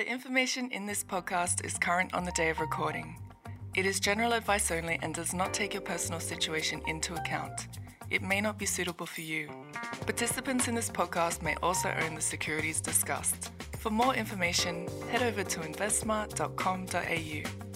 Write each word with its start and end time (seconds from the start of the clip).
The 0.00 0.10
information 0.10 0.70
in 0.70 0.86
this 0.86 1.04
podcast 1.04 1.62
is 1.62 1.76
current 1.76 2.14
on 2.14 2.24
the 2.24 2.32
day 2.32 2.48
of 2.48 2.58
recording. 2.58 3.18
It 3.74 3.84
is 3.84 4.00
general 4.00 4.32
advice 4.32 4.70
only 4.70 4.98
and 5.02 5.14
does 5.14 5.34
not 5.34 5.52
take 5.52 5.74
your 5.74 5.82
personal 5.82 6.20
situation 6.20 6.80
into 6.86 7.12
account. 7.12 7.68
It 8.08 8.22
may 8.22 8.40
not 8.40 8.58
be 8.58 8.64
suitable 8.64 9.04
for 9.04 9.20
you. 9.20 9.50
Participants 10.06 10.68
in 10.68 10.74
this 10.74 10.88
podcast 10.88 11.42
may 11.42 11.54
also 11.56 11.94
own 12.00 12.14
the 12.14 12.22
securities 12.22 12.80
discussed. 12.80 13.52
For 13.76 13.90
more 13.90 14.14
information, 14.14 14.88
head 15.10 15.22
over 15.22 15.44
to 15.44 15.60
investsmart.com.au. 15.60 17.69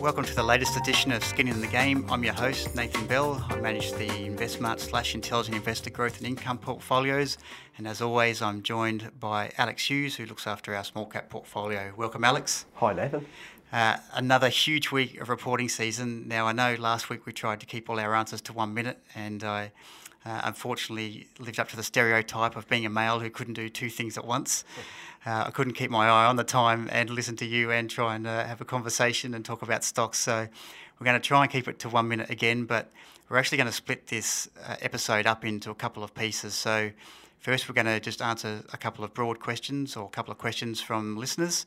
Welcome 0.00 0.22
to 0.26 0.34
the 0.36 0.44
latest 0.44 0.76
edition 0.76 1.10
of 1.10 1.24
Skin 1.24 1.48
in 1.48 1.60
the 1.60 1.66
Game. 1.66 2.06
I'm 2.08 2.22
your 2.22 2.32
host, 2.32 2.72
Nathan 2.76 3.04
Bell. 3.08 3.44
I 3.48 3.56
manage 3.56 3.90
the 3.94 4.06
InvestSMART 4.06 4.78
slash 4.78 5.16
Intelligent 5.16 5.56
Investor 5.56 5.90
Growth 5.90 6.18
and 6.18 6.26
Income 6.28 6.58
portfolios. 6.58 7.36
And 7.76 7.88
as 7.88 8.00
always, 8.00 8.40
I'm 8.40 8.62
joined 8.62 9.10
by 9.18 9.50
Alex 9.58 9.90
Hughes, 9.90 10.14
who 10.14 10.24
looks 10.24 10.46
after 10.46 10.72
our 10.72 10.84
small 10.84 11.04
cap 11.04 11.28
portfolio. 11.28 11.92
Welcome, 11.96 12.22
Alex. 12.22 12.64
Hi, 12.74 12.92
Nathan. 12.92 13.26
Uh, 13.72 13.96
another 14.14 14.50
huge 14.50 14.92
week 14.92 15.20
of 15.20 15.28
reporting 15.28 15.68
season. 15.68 16.28
Now, 16.28 16.46
I 16.46 16.52
know 16.52 16.76
last 16.78 17.10
week 17.10 17.26
we 17.26 17.32
tried 17.32 17.58
to 17.58 17.66
keep 17.66 17.90
all 17.90 17.98
our 17.98 18.14
answers 18.14 18.40
to 18.42 18.52
one 18.52 18.72
minute, 18.72 18.98
and 19.16 19.42
I 19.42 19.72
uh, 20.24 20.42
unfortunately 20.44 21.26
lived 21.40 21.58
up 21.58 21.68
to 21.70 21.76
the 21.76 21.82
stereotype 21.82 22.54
of 22.54 22.68
being 22.68 22.86
a 22.86 22.90
male 22.90 23.18
who 23.18 23.30
couldn't 23.30 23.54
do 23.54 23.68
two 23.68 23.90
things 23.90 24.16
at 24.16 24.24
once. 24.24 24.64
Uh, 25.28 25.44
I 25.46 25.50
couldn't 25.50 25.74
keep 25.74 25.90
my 25.90 26.08
eye 26.08 26.24
on 26.24 26.36
the 26.36 26.44
time 26.44 26.88
and 26.90 27.10
listen 27.10 27.36
to 27.36 27.44
you 27.44 27.70
and 27.70 27.90
try 27.90 28.14
and 28.14 28.26
uh, 28.26 28.46
have 28.46 28.62
a 28.62 28.64
conversation 28.64 29.34
and 29.34 29.44
talk 29.44 29.60
about 29.60 29.84
stocks. 29.84 30.18
So 30.18 30.48
we're 30.98 31.04
going 31.04 31.20
to 31.20 31.26
try 31.26 31.42
and 31.42 31.52
keep 31.52 31.68
it 31.68 31.78
to 31.80 31.90
one 31.90 32.08
minute 32.08 32.30
again, 32.30 32.64
but 32.64 32.90
we're 33.28 33.36
actually 33.36 33.58
going 33.58 33.68
to 33.68 33.74
split 33.74 34.06
this 34.06 34.48
uh, 34.66 34.76
episode 34.80 35.26
up 35.26 35.44
into 35.44 35.70
a 35.70 35.74
couple 35.74 36.02
of 36.02 36.14
pieces. 36.14 36.54
So 36.54 36.92
first, 37.40 37.68
we're 37.68 37.74
going 37.74 37.84
to 37.84 38.00
just 38.00 38.22
answer 38.22 38.62
a 38.72 38.78
couple 38.78 39.04
of 39.04 39.12
broad 39.12 39.38
questions 39.38 39.96
or 39.96 40.06
a 40.06 40.08
couple 40.08 40.32
of 40.32 40.38
questions 40.38 40.80
from 40.80 41.14
listeners. 41.18 41.66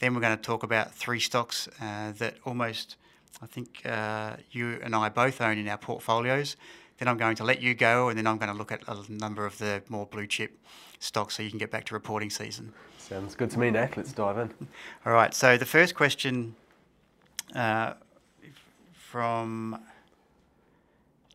Then 0.00 0.12
we're 0.12 0.20
going 0.20 0.36
to 0.36 0.42
talk 0.42 0.64
about 0.64 0.92
three 0.92 1.20
stocks 1.20 1.68
uh, 1.80 2.10
that 2.18 2.38
almost, 2.44 2.96
I 3.40 3.46
think, 3.46 3.82
uh, 3.84 4.34
you 4.50 4.80
and 4.82 4.96
I 4.96 5.10
both 5.10 5.40
own 5.40 5.58
in 5.58 5.68
our 5.68 5.78
portfolios. 5.78 6.56
Then 6.98 7.06
I'm 7.06 7.18
going 7.18 7.36
to 7.36 7.44
let 7.44 7.62
you 7.62 7.74
go, 7.76 8.08
and 8.08 8.18
then 8.18 8.26
I'm 8.26 8.38
going 8.38 8.50
to 8.50 8.58
look 8.58 8.72
at 8.72 8.82
a 8.88 8.96
number 9.08 9.46
of 9.46 9.58
the 9.58 9.84
more 9.88 10.06
blue 10.06 10.26
chip 10.26 10.58
stocks 10.98 11.36
so 11.36 11.42
you 11.42 11.50
can 11.50 11.58
get 11.58 11.70
back 11.70 11.84
to 11.86 11.94
reporting 11.94 12.30
season. 12.30 12.72
Sounds 12.98 13.34
good 13.34 13.50
to 13.50 13.58
me, 13.58 13.70
Nat. 13.70 13.96
Let's 13.96 14.12
dive 14.12 14.38
in. 14.38 14.52
All 15.06 15.12
right. 15.12 15.32
So 15.32 15.56
the 15.56 15.66
first 15.66 15.94
question 15.94 16.56
uh, 17.54 17.94
from 18.92 19.80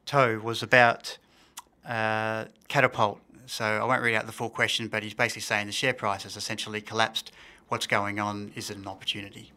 Toe 0.06 0.40
was 0.40 0.62
about 0.62 1.18
uh, 1.88 2.46
Catapult. 2.68 3.20
So 3.46 3.66
I 3.66 3.84
won't 3.84 4.02
read 4.02 4.16
out 4.16 4.26
the 4.26 4.32
full 4.32 4.50
question, 4.50 4.88
but 4.88 5.04
he's 5.04 5.14
basically 5.14 5.42
saying 5.42 5.68
the 5.68 5.74
share 5.74 5.94
price 5.94 6.24
has 6.24 6.38
essentially 6.38 6.82
collapsed. 6.82 7.32
What's 7.70 7.88
going 7.88 8.20
on? 8.20 8.52
Is 8.56 8.70
it 8.70 8.78
an 8.78 8.88
opportunity? 8.88 9.52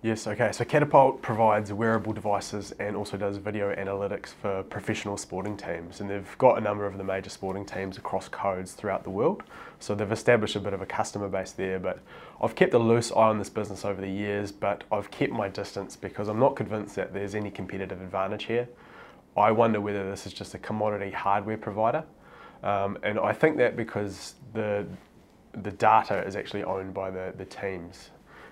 Yes, 0.00 0.28
okay. 0.28 0.52
So 0.52 0.64
Catapult 0.64 1.22
provides 1.22 1.72
wearable 1.72 2.12
devices 2.12 2.70
and 2.78 2.94
also 2.94 3.16
does 3.16 3.36
video 3.38 3.74
analytics 3.74 4.28
for 4.28 4.62
professional 4.62 5.16
sporting 5.16 5.56
teams. 5.56 6.00
And 6.00 6.08
they've 6.08 6.38
got 6.38 6.56
a 6.56 6.60
number 6.60 6.86
of 6.86 6.98
the 6.98 7.02
major 7.02 7.30
sporting 7.30 7.66
teams 7.66 7.98
across 7.98 8.28
codes 8.28 8.74
throughout 8.74 9.02
the 9.02 9.10
world. 9.10 9.42
So 9.80 9.96
they've 9.96 10.12
established 10.12 10.54
a 10.54 10.60
bit 10.60 10.72
of 10.72 10.80
a 10.80 10.86
customer 10.86 11.28
base 11.28 11.50
there. 11.50 11.80
But 11.80 11.98
I've 12.40 12.54
kept 12.54 12.74
a 12.74 12.78
loose 12.78 13.10
eye 13.10 13.16
on 13.16 13.38
this 13.40 13.50
business 13.50 13.84
over 13.84 14.00
the 14.00 14.08
years, 14.08 14.52
but 14.52 14.84
I've 14.92 15.10
kept 15.10 15.32
my 15.32 15.48
distance 15.48 15.96
because 15.96 16.28
I'm 16.28 16.38
not 16.38 16.54
convinced 16.54 16.94
that 16.94 17.12
there's 17.12 17.34
any 17.34 17.50
competitive 17.50 18.00
advantage 18.00 18.44
here. 18.44 18.68
I 19.36 19.50
wonder 19.50 19.80
whether 19.80 20.08
this 20.08 20.28
is 20.28 20.32
just 20.32 20.54
a 20.54 20.58
commodity 20.58 21.10
hardware 21.10 21.58
provider. 21.58 22.04
Um, 22.62 22.98
and 23.02 23.18
I 23.18 23.32
think 23.32 23.56
that 23.56 23.74
because 23.74 24.34
the 24.54 24.86
the 25.62 25.72
data 25.72 26.24
is 26.24 26.36
actually 26.36 26.62
owned 26.62 26.94
by 26.94 27.10
the, 27.10 27.32
the 27.36 27.44
teams 27.44 28.10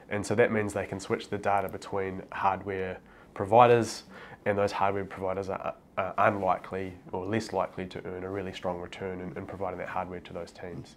and 0.09 0.25
so 0.25 0.35
that 0.35 0.53
means 0.53 0.73
they 0.73 0.87
can 0.87 1.01
switch 1.01 1.29
the 1.29 1.39
data 1.39 1.69
between 1.69 2.23
hardware 2.33 2.99
providers, 3.35 4.05
and 4.45 4.57
those 4.57 4.73
hardware 4.73 5.05
providers 5.05 5.49
are, 5.49 5.75
are 5.99 6.15
unlikely 6.19 6.95
or 7.13 7.27
less 7.27 7.53
likely 7.53 7.87
to 7.87 8.05
earn 8.07 8.25
a 8.25 8.31
really 8.31 8.53
strong 8.53 8.81
return 8.81 9.21
in, 9.21 9.37
in 9.37 9.47
providing 9.47 9.79
that 9.79 9.89
hardware 9.89 10.21
to 10.21 10.33
those 10.33 10.53
teams. 10.53 10.97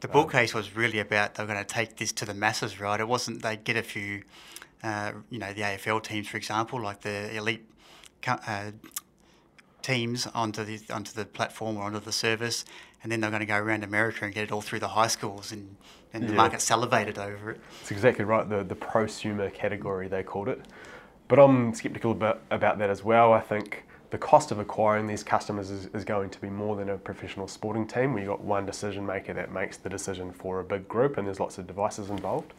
The 0.00 0.08
bull 0.08 0.22
um, 0.22 0.30
case 0.30 0.52
was 0.52 0.74
really 0.74 0.98
about 0.98 1.34
they 1.34 1.44
were 1.44 1.52
going 1.52 1.64
to 1.64 1.64
take 1.64 1.96
this 1.96 2.12
to 2.12 2.24
the 2.24 2.34
masses, 2.34 2.80
right? 2.80 2.98
It 2.98 3.06
wasn't 3.06 3.42
they 3.42 3.56
get 3.56 3.76
a 3.76 3.82
few, 3.82 4.24
uh, 4.82 5.12
you 5.30 5.38
know, 5.38 5.52
the 5.52 5.62
AFL 5.62 6.02
teams, 6.02 6.28
for 6.28 6.36
example, 6.36 6.80
like 6.80 7.00
the 7.02 7.34
elite 7.36 7.64
uh, 8.26 8.72
teams 9.80 10.26
onto 10.28 10.64
the 10.64 10.80
onto 10.92 11.12
the 11.12 11.24
platform 11.24 11.76
or 11.76 11.84
onto 11.84 12.00
the 12.00 12.12
service, 12.12 12.64
and 13.02 13.10
then 13.10 13.20
they're 13.20 13.30
going 13.30 13.40
to 13.40 13.46
go 13.46 13.58
around 13.58 13.84
America 13.84 14.24
and 14.24 14.34
get 14.34 14.44
it 14.44 14.52
all 14.52 14.60
through 14.60 14.80
the 14.80 14.88
high 14.88 15.08
schools, 15.08 15.52
and, 15.52 15.76
and 16.12 16.28
the 16.28 16.32
market 16.32 16.60
salivated 16.60 17.18
over 17.18 17.50
it. 17.52 17.60
That's 17.80 17.90
exactly 17.90 18.24
right. 18.24 18.48
The 18.48 18.62
the 18.64 18.76
prosumer 18.76 19.52
category 19.52 20.08
they 20.08 20.22
called 20.22 20.48
it, 20.48 20.60
but 21.28 21.38
I'm 21.38 21.74
sceptical 21.74 22.12
about 22.12 22.40
about 22.50 22.78
that 22.78 22.90
as 22.90 23.02
well. 23.04 23.32
I 23.32 23.40
think 23.40 23.84
the 24.12 24.18
cost 24.18 24.50
of 24.50 24.58
acquiring 24.58 25.06
these 25.06 25.24
customers 25.24 25.70
is, 25.70 25.86
is 25.94 26.04
going 26.04 26.28
to 26.28 26.38
be 26.38 26.50
more 26.50 26.76
than 26.76 26.90
a 26.90 26.98
professional 26.98 27.48
sporting 27.48 27.86
team 27.86 28.12
where 28.12 28.22
you've 28.22 28.30
got 28.30 28.42
one 28.42 28.66
decision 28.66 29.06
maker 29.06 29.32
that 29.32 29.50
makes 29.50 29.78
the 29.78 29.88
decision 29.88 30.30
for 30.30 30.60
a 30.60 30.64
big 30.64 30.86
group 30.86 31.16
and 31.16 31.26
there's 31.26 31.40
lots 31.40 31.56
of 31.56 31.66
devices 31.66 32.10
involved. 32.10 32.52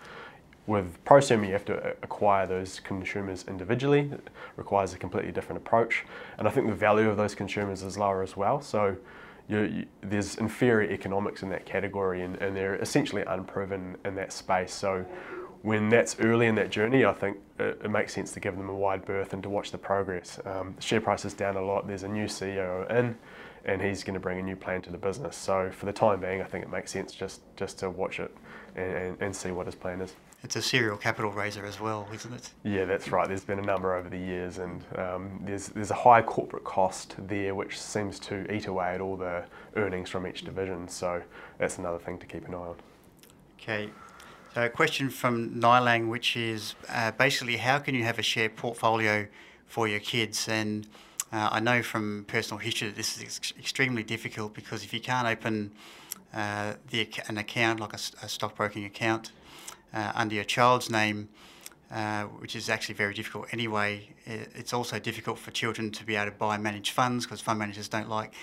With 0.66 0.98
prosumer, 1.06 1.46
you 1.46 1.54
have 1.54 1.66
to 1.66 1.76
uh, 1.76 1.94
acquire 2.02 2.48
those 2.48 2.80
consumers 2.80 3.46
individually. 3.48 4.10
It 4.12 4.30
requires 4.58 4.96
a 4.96 4.98
completely 4.98 5.32
different 5.32 5.62
approach. 5.62 6.06
And 6.40 6.48
I 6.48 6.52
think 6.52 6.68
the 6.68 6.74
value 6.74 7.08
of 7.08 7.18
those 7.18 7.36
consumers 7.36 7.84
is 7.84 8.00
lower 8.00 8.24
as 8.24 8.36
well. 8.36 8.60
So 8.60 8.98
you, 9.48 9.86
there's 10.02 10.38
inferior 10.38 10.90
economics 10.90 11.44
in 11.44 11.50
that 11.50 11.66
category 11.66 12.22
and, 12.22 12.36
and 12.38 12.56
they're 12.56 12.76
essentially 12.76 13.24
unproven 13.24 13.98
in 14.06 14.16
that 14.16 14.32
space. 14.32 14.74
So 14.74 15.06
when 15.64 15.90
that's 15.90 16.20
early 16.20 16.48
in 16.48 16.56
that 16.56 16.70
journey, 16.70 17.06
I 17.06 17.14
think 17.14 17.38
it, 17.58 17.82
it, 17.84 17.90
makes 17.90 18.14
sense 18.14 18.32
to 18.34 18.40
give 18.40 18.58
them 18.58 18.70
a 18.70 18.76
wide 18.76 19.06
berth 19.06 19.34
and 19.34 19.42
to 19.44 19.50
watch 19.50 19.72
the 19.72 19.78
progress. 19.78 20.40
Um, 20.46 20.76
share 20.80 21.02
price 21.02 21.24
is 21.26 21.34
down 21.34 21.56
a 21.56 21.62
lot. 21.62 21.88
There's 21.88 22.04
a 22.04 22.08
new 22.08 22.26
CEO 22.26 22.90
in, 22.92 23.18
and 23.64 23.82
he's 23.82 24.04
going 24.04 24.14
to 24.14 24.20
bring 24.20 24.40
a 24.40 24.44
new 24.44 24.58
plan 24.58 24.82
to 24.82 24.92
the 24.92 24.98
business. 24.98 25.38
So 25.38 25.72
for 25.72 25.86
the 25.86 25.94
time 25.94 26.20
being, 26.20 26.42
I 26.42 26.46
think 26.46 26.66
it 26.66 26.70
makes 26.70 26.92
sense 26.92 27.14
just 27.14 27.42
just 27.56 27.80
to 27.80 27.90
watch 27.90 28.20
it 28.20 28.36
and, 28.76 28.94
and, 28.94 29.18
and 29.22 29.36
see 29.36 29.52
what 29.52 29.66
his 29.66 29.76
plan 29.76 30.02
is. 30.02 30.16
It's 30.44 30.58
a 30.58 30.62
serial 30.62 30.98
capital 30.98 31.32
raiser 31.32 31.66
as 31.66 31.80
well, 31.80 32.06
isn't 32.14 32.34
it? 32.34 32.50
Yeah, 32.64 32.84
that's 32.84 33.10
right. 33.10 33.28
There's 33.28 33.46
been 33.46 33.60
a 33.60 33.66
number 33.66 33.96
over 33.96 34.10
the 34.10 34.18
years, 34.18 34.58
and 34.58 34.84
um, 34.98 35.40
there's 35.42 35.70
there's 35.70 35.92
a 35.92 35.96
high 35.96 36.22
corporate 36.22 36.66
cost 36.66 37.16
there, 37.18 37.56
which 37.56 37.80
seems 37.80 38.20
to 38.20 38.54
eat 38.54 38.68
away 38.68 38.94
at 38.94 39.00
all 39.00 39.16
the 39.16 39.46
earnings 39.78 40.10
from 40.10 40.28
each 40.28 40.44
division. 40.44 40.90
So 40.90 41.22
that's 41.60 41.78
another 41.78 41.98
thing 41.98 42.20
to 42.20 42.26
keep 42.26 42.46
an 42.46 42.56
eye 42.56 42.58
on. 42.58 42.76
Okay. 43.58 43.90
So 44.54 44.66
a 44.66 44.70
question 44.70 45.10
from 45.10 45.62
Nylang, 45.62 46.10
which 46.10 46.36
is 46.36 46.76
uh, 46.90 47.12
basically 47.12 47.58
how 47.58 47.80
can 47.80 47.96
you 47.96 48.04
have 48.04 48.20
a 48.20 48.24
share 48.24 48.50
portfolio 48.50 49.28
for 49.66 49.88
your 49.88 50.02
kids? 50.02 50.50
And 50.50 50.86
uh, 51.32 51.50
I 51.54 51.62
know 51.62 51.82
from 51.82 52.26
personal 52.28 52.60
history 52.60 52.90
that 52.90 52.98
this 52.98 53.16
is 53.16 53.24
ex- 53.24 53.54
extremely 53.58 54.04
difficult 54.04 54.54
because 54.54 54.84
if 54.84 54.94
you 54.94 55.00
can't 55.00 55.28
open 55.28 55.72
uh, 56.34 56.74
the, 56.90 57.10
an 57.30 57.38
account 57.38 57.80
like 57.80 57.94
a, 57.94 58.00
a 58.22 58.28
stockbroking 58.28 58.86
account 58.86 59.32
uh, 59.94 60.12
under 60.16 60.36
your 60.36 60.44
child's 60.44 60.90
name, 60.90 61.30
uh, 61.92 62.24
which 62.24 62.56
is 62.56 62.70
actually 62.70 62.96
very 62.96 63.14
difficult 63.14 63.48
anyway. 63.52 64.10
It's 64.26 64.74
also 64.74 65.00
difficult 65.00 65.38
for 65.38 65.52
children 65.52 65.92
to 65.92 66.06
be 66.06 66.16
able 66.16 66.32
to 66.32 66.38
buy 66.38 66.58
managed 66.58 66.92
funds 66.92 67.26
because 67.26 67.42
fund 67.42 67.60
managers 67.60 67.88
don't 67.88 68.10
like 68.10 68.34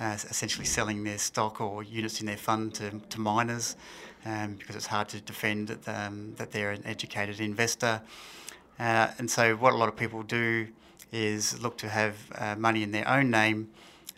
uh, 0.00 0.16
essentially 0.30 0.64
selling 0.66 1.04
their 1.04 1.18
stock 1.18 1.60
or 1.60 1.82
units 1.82 2.20
in 2.20 2.26
their 2.26 2.36
fund 2.36 2.74
to, 2.74 2.90
to 3.10 3.20
minors 3.20 3.76
um, 4.24 4.54
because 4.54 4.76
it's 4.76 4.86
hard 4.86 5.08
to 5.08 5.20
defend 5.20 5.68
that, 5.68 5.88
um, 5.88 6.34
that 6.36 6.52
they're 6.52 6.70
an 6.70 6.82
educated 6.84 7.40
investor. 7.40 8.00
Uh, 8.78 9.08
and 9.18 9.30
so, 9.30 9.56
what 9.56 9.72
a 9.72 9.76
lot 9.76 9.88
of 9.88 9.96
people 9.96 10.22
do 10.22 10.68
is 11.10 11.60
look 11.62 11.78
to 11.78 11.88
have 11.88 12.14
uh, 12.36 12.54
money 12.56 12.82
in 12.82 12.92
their 12.92 13.08
own 13.08 13.30
name 13.30 13.70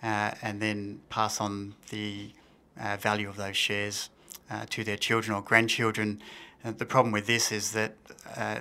uh, 0.03 0.33
and 0.43 0.61
then 0.61 1.01
pass 1.09 1.41
on 1.41 1.75
the 1.91 2.31
uh, 2.79 2.97
value 2.97 3.29
of 3.29 3.37
those 3.37 3.57
shares 3.57 4.11
to 4.69 4.83
their 4.83 4.97
children 4.97 5.33
or 5.37 5.41
grandchildren 5.41 6.21
uh, 6.65 6.73
the 6.77 6.87
problem 6.87 7.13
with 7.13 7.27
this 7.27 7.53
is 7.53 7.73
that 7.73 7.95
uh, 8.37 8.61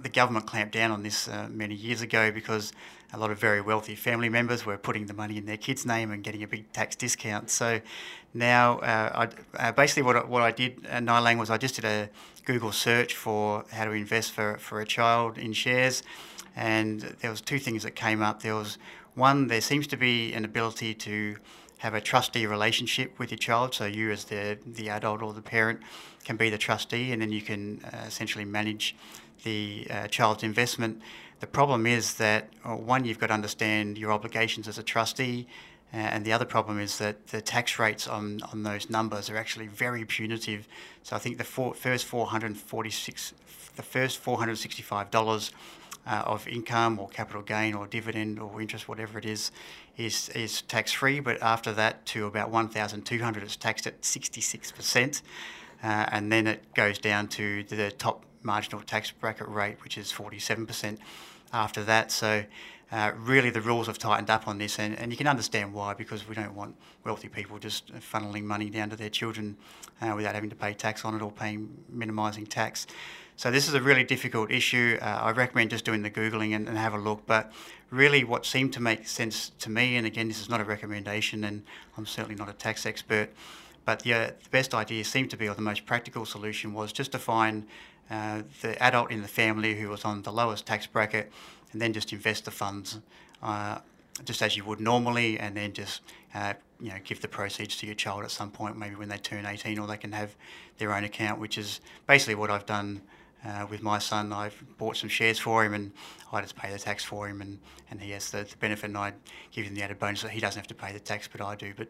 the 0.00 0.08
government 0.08 0.46
clamped 0.46 0.72
down 0.72 0.90
on 0.90 1.02
this 1.02 1.28
uh, 1.28 1.48
many 1.50 1.74
years 1.74 2.02
ago 2.02 2.30
because 2.30 2.72
a 3.12 3.18
lot 3.18 3.30
of 3.30 3.38
very 3.38 3.60
wealthy 3.60 3.94
family 3.94 4.28
members 4.28 4.66
were 4.66 4.76
putting 4.76 5.06
the 5.06 5.14
money 5.14 5.36
in 5.38 5.46
their 5.46 5.56
kids' 5.56 5.86
name 5.86 6.10
and 6.10 6.22
getting 6.22 6.42
a 6.42 6.46
big 6.46 6.70
tax 6.72 6.96
discount. 6.96 7.50
So 7.50 7.80
now, 8.34 8.78
uh, 8.80 9.28
I, 9.58 9.68
uh, 9.68 9.72
basically, 9.72 10.02
what 10.02 10.16
I, 10.16 10.24
what 10.24 10.42
I 10.42 10.50
did, 10.50 10.86
uh, 10.90 10.98
Nylang, 10.98 11.38
was 11.38 11.50
I 11.50 11.56
just 11.56 11.76
did 11.76 11.84
a 11.84 12.10
Google 12.44 12.72
search 12.72 13.14
for 13.14 13.64
how 13.72 13.84
to 13.84 13.92
invest 13.92 14.32
for, 14.32 14.58
for 14.58 14.80
a 14.80 14.86
child 14.86 15.38
in 15.38 15.52
shares, 15.52 16.02
and 16.54 17.00
there 17.20 17.30
was 17.30 17.40
two 17.40 17.58
things 17.58 17.82
that 17.84 17.92
came 17.92 18.22
up. 18.22 18.42
There 18.42 18.54
was 18.54 18.78
one, 19.14 19.46
there 19.46 19.60
seems 19.60 19.86
to 19.88 19.96
be 19.96 20.32
an 20.34 20.44
ability 20.44 20.94
to 20.94 21.36
have 21.78 21.94
a 21.94 22.00
trustee 22.00 22.46
relationship 22.46 23.18
with 23.18 23.30
your 23.30 23.38
child. 23.38 23.74
So 23.74 23.86
you, 23.86 24.10
as 24.10 24.24
the 24.24 24.58
the 24.66 24.90
adult 24.90 25.22
or 25.22 25.32
the 25.32 25.42
parent, 25.42 25.80
can 26.26 26.36
be 26.36 26.50
the 26.50 26.58
trustee, 26.58 27.12
and 27.12 27.22
then 27.22 27.30
you 27.30 27.40
can 27.40 27.80
uh, 27.84 28.04
essentially 28.06 28.44
manage 28.44 28.96
the 29.44 29.86
uh, 29.88 30.08
child's 30.08 30.42
investment. 30.42 31.00
The 31.38 31.46
problem 31.46 31.86
is 31.86 32.14
that 32.14 32.48
uh, 32.64 32.74
one, 32.74 33.04
you've 33.04 33.20
got 33.20 33.28
to 33.28 33.34
understand 33.34 33.96
your 33.96 34.10
obligations 34.10 34.66
as 34.66 34.76
a 34.76 34.82
trustee. 34.82 35.46
Uh, 35.94 35.98
and 35.98 36.24
the 36.24 36.32
other 36.32 36.44
problem 36.44 36.80
is 36.80 36.98
that 36.98 37.28
the 37.28 37.40
tax 37.40 37.78
rates 37.78 38.08
on, 38.08 38.40
on 38.52 38.64
those 38.64 38.90
numbers 38.90 39.30
are 39.30 39.36
actually 39.36 39.68
very 39.68 40.04
punitive. 40.04 40.66
So 41.04 41.14
I 41.14 41.20
think 41.20 41.38
the 41.38 41.44
four, 41.44 41.74
first 41.74 42.04
446, 42.06 43.32
the 43.76 43.82
first 43.82 44.18
465 44.18 45.10
dollars 45.12 45.52
uh, 46.06 46.22
of 46.26 46.48
income 46.48 46.98
or 46.98 47.08
capital 47.08 47.42
gain 47.42 47.74
or 47.74 47.86
dividend 47.86 48.40
or 48.40 48.60
interest, 48.60 48.88
whatever 48.88 49.18
it 49.18 49.24
is, 49.24 49.52
is 49.96 50.28
is 50.30 50.62
tax 50.62 50.92
free. 50.92 51.20
But 51.20 51.40
after 51.40 51.72
that, 51.72 52.04
to 52.06 52.26
about 52.26 52.50
1,200, 52.50 53.42
it's 53.42 53.56
taxed 53.56 53.86
at 53.86 54.02
66%, 54.02 55.22
uh, 55.82 56.06
and 56.10 56.30
then 56.30 56.46
it 56.46 56.74
goes 56.74 56.98
down 56.98 57.28
to 57.28 57.62
the 57.64 57.90
top 57.92 58.24
marginal 58.42 58.80
tax 58.80 59.10
bracket 59.10 59.48
rate, 59.48 59.82
which 59.82 59.98
is 59.98 60.12
47% 60.12 60.98
after 61.52 61.82
that. 61.84 62.12
So 62.12 62.44
uh, 62.92 63.12
really 63.16 63.50
the 63.50 63.60
rules 63.60 63.88
have 63.88 63.98
tightened 63.98 64.30
up 64.30 64.46
on 64.46 64.58
this, 64.58 64.78
and, 64.78 64.98
and 64.98 65.10
you 65.10 65.16
can 65.16 65.26
understand 65.26 65.74
why, 65.74 65.92
because 65.94 66.28
we 66.28 66.34
don't 66.34 66.54
want 66.54 66.76
wealthy 67.04 67.28
people 67.28 67.58
just 67.58 67.92
funneling 67.94 68.44
money 68.44 68.70
down 68.70 68.90
to 68.90 68.96
their 68.96 69.10
children 69.10 69.56
uh, 70.00 70.12
without 70.14 70.34
having 70.34 70.50
to 70.50 70.56
pay 70.56 70.72
tax 70.72 71.04
on 71.04 71.14
it 71.14 71.22
or 71.22 71.32
paying 71.32 71.68
minimising 71.88 72.46
tax. 72.46 72.86
So 73.34 73.50
this 73.50 73.68
is 73.68 73.74
a 73.74 73.82
really 73.82 74.04
difficult 74.04 74.50
issue. 74.50 74.98
Uh, 75.02 75.04
I 75.04 75.30
recommend 75.32 75.70
just 75.70 75.84
doing 75.84 76.02
the 76.02 76.10
googling 76.10 76.54
and, 76.54 76.68
and, 76.68 76.78
have 76.78 76.94
a 76.94 76.98
look. 76.98 77.26
But 77.26 77.52
really, 77.90 78.24
what 78.24 78.46
seemed 78.46 78.72
to 78.74 78.80
make 78.80 79.06
sense 79.06 79.50
to 79.58 79.68
me, 79.68 79.96
and 79.96 80.06
again, 80.06 80.28
this 80.28 80.40
is 80.40 80.48
not 80.48 80.60
a 80.60 80.64
recommendation, 80.64 81.44
and 81.44 81.62
I'm 81.98 82.06
certainly 82.06 82.34
not 82.34 82.48
a 82.48 82.54
tax 82.54 82.86
expert, 82.86 83.28
but 83.86 84.00
the, 84.00 84.10
the 84.10 84.50
best 84.50 84.74
idea 84.74 85.02
seemed 85.04 85.30
to 85.30 85.36
be, 85.38 85.48
or 85.48 85.54
the 85.54 85.62
most 85.62 85.86
practical 85.86 86.26
solution 86.26 86.74
was 86.74 86.92
just 86.92 87.12
to 87.12 87.18
find 87.18 87.66
uh, 88.10 88.42
the 88.60 88.80
adult 88.82 89.10
in 89.10 89.22
the 89.22 89.28
family 89.28 89.74
who 89.76 89.88
was 89.88 90.04
on 90.04 90.22
the 90.22 90.32
lowest 90.32 90.66
tax 90.66 90.86
bracket 90.86 91.32
and 91.72 91.80
then 91.80 91.94
just 91.94 92.12
invest 92.12 92.44
the 92.44 92.50
funds 92.50 92.98
uh, 93.42 93.78
just 94.24 94.42
as 94.42 94.56
you 94.56 94.64
would 94.64 94.80
normally, 94.80 95.38
and 95.38 95.56
then 95.56 95.72
just 95.72 96.02
uh, 96.34 96.54
you 96.80 96.88
know 96.90 96.96
give 97.04 97.20
the 97.20 97.28
proceeds 97.28 97.76
to 97.76 97.86
your 97.86 97.94
child 97.94 98.24
at 98.24 98.30
some 98.30 98.50
point, 98.50 98.76
maybe 98.76 98.94
when 98.94 99.08
they 99.08 99.18
turn 99.18 99.46
18, 99.46 99.78
or 99.78 99.86
they 99.86 99.96
can 99.96 100.12
have 100.12 100.34
their 100.78 100.94
own 100.94 101.04
account, 101.04 101.40
which 101.40 101.58
is 101.58 101.80
basically 102.06 102.34
what 102.34 102.50
I've 102.50 102.66
done. 102.66 103.02
Uh, 103.46 103.66
with 103.70 103.82
my 103.82 103.98
son, 103.98 104.32
I've 104.32 104.60
bought 104.76 104.96
some 104.96 105.08
shares 105.08 105.38
for 105.38 105.64
him, 105.64 105.72
and 105.74 105.92
I 106.32 106.40
just 106.40 106.56
pay 106.56 106.72
the 106.72 106.78
tax 106.78 107.04
for 107.04 107.28
him, 107.28 107.40
and, 107.40 107.60
and 107.90 108.00
he 108.00 108.10
has 108.10 108.30
the, 108.30 108.38
the 108.38 108.56
benefit, 108.56 108.86
and 108.86 108.98
I 108.98 109.12
give 109.52 109.66
him 109.66 109.74
the 109.74 109.82
added 109.82 109.98
bonus 109.98 110.22
that 110.22 110.32
he 110.32 110.40
doesn't 110.40 110.58
have 110.58 110.66
to 110.68 110.74
pay 110.74 110.92
the 110.92 110.98
tax, 110.98 111.28
but 111.28 111.40
I 111.40 111.54
do. 111.54 111.72
But 111.76 111.88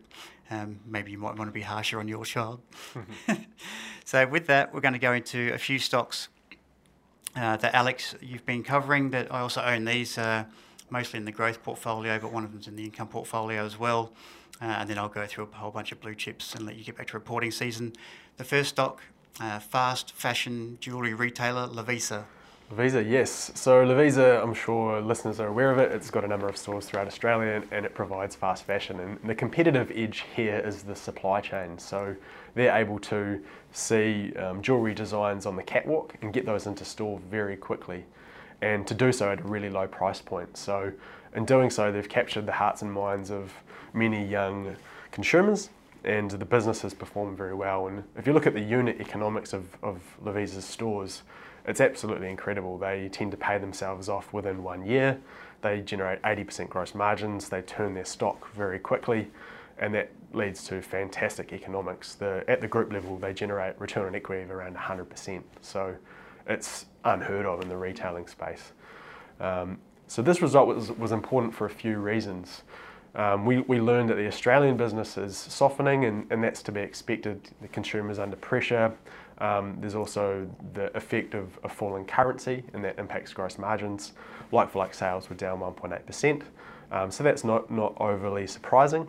um, 0.50 0.80
maybe 0.84 1.12
you 1.12 1.18
might 1.18 1.36
want 1.36 1.48
to 1.48 1.52
be 1.52 1.62
harsher 1.62 1.98
on 1.98 2.08
your 2.08 2.24
child. 2.24 2.60
Mm-hmm. 2.94 3.42
so 4.04 4.26
with 4.26 4.46
that, 4.48 4.74
we're 4.74 4.80
going 4.80 4.92
to 4.92 4.98
go 4.98 5.14
into 5.14 5.52
a 5.54 5.58
few 5.58 5.78
stocks 5.78 6.28
uh, 7.36 7.56
that 7.56 7.74
Alex 7.74 8.14
you've 8.20 8.44
been 8.44 8.62
covering. 8.62 9.10
That 9.10 9.32
I 9.32 9.40
also 9.40 9.62
own 9.62 9.84
these 9.86 10.18
uh, 10.18 10.44
mostly 10.90 11.18
in 11.18 11.24
the 11.24 11.32
growth 11.32 11.62
portfolio, 11.62 12.18
but 12.18 12.32
one 12.32 12.44
of 12.44 12.52
them's 12.52 12.68
in 12.68 12.76
the 12.76 12.84
income 12.84 13.08
portfolio 13.08 13.64
as 13.64 13.78
well. 13.78 14.12
Uh, 14.60 14.64
and 14.64 14.90
then 14.90 14.98
I'll 14.98 15.08
go 15.08 15.26
through 15.26 15.48
a 15.52 15.56
whole 15.56 15.70
bunch 15.70 15.92
of 15.92 16.00
blue 16.00 16.14
chips 16.14 16.54
and 16.54 16.64
let 16.64 16.76
you 16.76 16.84
get 16.84 16.96
back 16.96 17.08
to 17.08 17.14
reporting 17.14 17.50
season. 17.50 17.92
The 18.36 18.44
first 18.44 18.70
stock, 18.70 19.02
uh, 19.40 19.58
fast 19.58 20.12
fashion 20.12 20.78
jewellery 20.80 21.14
retailer 21.14 21.66
Lovisa. 21.66 22.24
Lovisa, 22.70 23.08
yes. 23.08 23.52
So 23.54 23.84
Lovisa, 23.84 24.42
I'm 24.42 24.54
sure 24.54 25.00
listeners 25.00 25.38
are 25.38 25.46
aware 25.46 25.70
of 25.70 25.78
it. 25.78 25.92
It's 25.92 26.10
got 26.10 26.24
a 26.24 26.28
number 26.28 26.48
of 26.48 26.56
stores 26.56 26.86
throughout 26.86 27.06
Australia 27.06 27.62
and 27.70 27.86
it 27.86 27.94
provides 27.94 28.34
fast 28.34 28.64
fashion. 28.64 28.98
And 28.98 29.20
the 29.22 29.34
competitive 29.34 29.92
edge 29.94 30.24
here 30.34 30.58
is 30.58 30.82
the 30.82 30.96
supply 30.96 31.40
chain. 31.40 31.78
So 31.78 32.16
they're 32.54 32.76
able 32.76 32.98
to 33.00 33.40
see 33.70 34.32
um, 34.34 34.62
jewellery 34.62 34.94
designs 34.94 35.46
on 35.46 35.54
the 35.54 35.62
catwalk 35.62 36.14
and 36.22 36.32
get 36.32 36.44
those 36.44 36.66
into 36.66 36.84
store 36.84 37.20
very 37.30 37.56
quickly 37.56 38.04
and 38.62 38.86
to 38.86 38.94
do 38.94 39.12
so 39.12 39.30
at 39.30 39.40
a 39.40 39.44
really 39.44 39.70
low 39.70 39.86
price 39.86 40.20
point. 40.20 40.56
So 40.56 40.92
in 41.36 41.44
doing 41.44 41.70
so, 41.70 41.92
they've 41.92 42.08
captured 42.08 42.46
the 42.46 42.52
hearts 42.52 42.82
and 42.82 42.92
minds 42.92 43.30
of 43.30 43.52
many 43.92 44.26
young 44.26 44.74
consumers 45.12 45.70
and 46.06 46.30
the 46.30 46.44
business 46.44 46.82
has 46.82 46.94
performed 46.94 47.36
very 47.36 47.54
well. 47.54 47.88
And 47.88 48.04
if 48.16 48.26
you 48.26 48.32
look 48.32 48.46
at 48.46 48.54
the 48.54 48.60
unit 48.60 49.00
economics 49.00 49.52
of, 49.52 49.66
of 49.82 50.00
Lovisa's 50.24 50.64
stores, 50.64 51.22
it's 51.66 51.80
absolutely 51.80 52.30
incredible. 52.30 52.78
They 52.78 53.08
tend 53.10 53.32
to 53.32 53.36
pay 53.36 53.58
themselves 53.58 54.08
off 54.08 54.32
within 54.32 54.62
one 54.62 54.86
year. 54.86 55.20
They 55.62 55.80
generate 55.80 56.22
80% 56.22 56.68
gross 56.68 56.94
margins. 56.94 57.48
They 57.48 57.62
turn 57.62 57.94
their 57.94 58.04
stock 58.04 58.54
very 58.54 58.78
quickly 58.78 59.28
and 59.78 59.94
that 59.94 60.10
leads 60.32 60.64
to 60.68 60.80
fantastic 60.80 61.52
economics. 61.52 62.14
The, 62.14 62.44
at 62.48 62.60
the 62.60 62.68
group 62.68 62.92
level, 62.92 63.18
they 63.18 63.34
generate 63.34 63.78
return 63.80 64.06
on 64.06 64.14
equity 64.14 64.42
of 64.42 64.50
around 64.50 64.76
100%. 64.76 65.42
So 65.60 65.94
it's 66.46 66.86
unheard 67.04 67.46
of 67.46 67.62
in 67.62 67.68
the 67.68 67.76
retailing 67.76 68.26
space. 68.26 68.72
Um, 69.40 69.78
so 70.06 70.22
this 70.22 70.40
result 70.40 70.68
was, 70.68 70.92
was 70.92 71.12
important 71.12 71.52
for 71.52 71.66
a 71.66 71.70
few 71.70 71.98
reasons. 71.98 72.62
Um, 73.16 73.46
we, 73.46 73.60
we 73.60 73.80
learned 73.80 74.10
that 74.10 74.16
the 74.16 74.26
Australian 74.26 74.76
business 74.76 75.16
is 75.16 75.36
softening, 75.36 76.04
and, 76.04 76.30
and 76.30 76.44
that's 76.44 76.62
to 76.64 76.72
be 76.72 76.80
expected. 76.80 77.40
The 77.62 77.68
consumer's 77.68 78.18
under 78.18 78.36
pressure. 78.36 78.92
Um, 79.38 79.78
there's 79.80 79.94
also 79.94 80.48
the 80.74 80.94
effect 80.96 81.34
of 81.34 81.58
a 81.64 81.68
falling 81.68 82.04
currency, 82.04 82.62
and 82.74 82.84
that 82.84 82.98
impacts 82.98 83.32
gross 83.32 83.58
margins. 83.58 84.12
Like 84.52 84.70
for 84.70 84.78
like 84.78 84.92
sales 84.92 85.30
were 85.30 85.36
down 85.36 85.60
1.8%. 85.60 86.42
Um, 86.92 87.10
so 87.10 87.24
that's 87.24 87.42
not, 87.42 87.70
not 87.70 87.96
overly 87.98 88.46
surprising. 88.46 89.08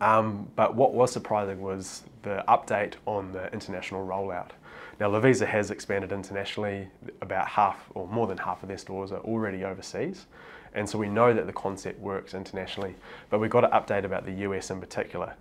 Um, 0.00 0.48
but 0.56 0.74
what 0.74 0.92
was 0.92 1.12
surprising 1.12 1.60
was 1.60 2.02
the 2.22 2.44
update 2.48 2.94
on 3.06 3.32
the 3.32 3.52
international 3.52 4.06
rollout. 4.06 4.50
Now, 4.98 5.08
Lovisa 5.08 5.46
has 5.46 5.70
expanded 5.70 6.12
internationally. 6.12 6.88
About 7.22 7.48
half 7.48 7.90
or 7.94 8.06
more 8.08 8.26
than 8.26 8.38
half 8.38 8.62
of 8.62 8.68
their 8.68 8.78
stores 8.78 9.12
are 9.12 9.20
already 9.20 9.64
overseas. 9.64 10.26
And 10.74 10.88
so 10.88 10.98
we 10.98 11.08
know 11.08 11.34
that 11.34 11.46
the 11.46 11.52
concept 11.52 12.00
works 12.00 12.34
internationally. 12.34 12.94
But 13.28 13.40
we've 13.40 13.50
got 13.50 13.64
an 13.64 13.70
update 13.70 14.04
about 14.04 14.24
the 14.24 14.32
US 14.32 14.70
in 14.70 14.80
particular 14.80 15.34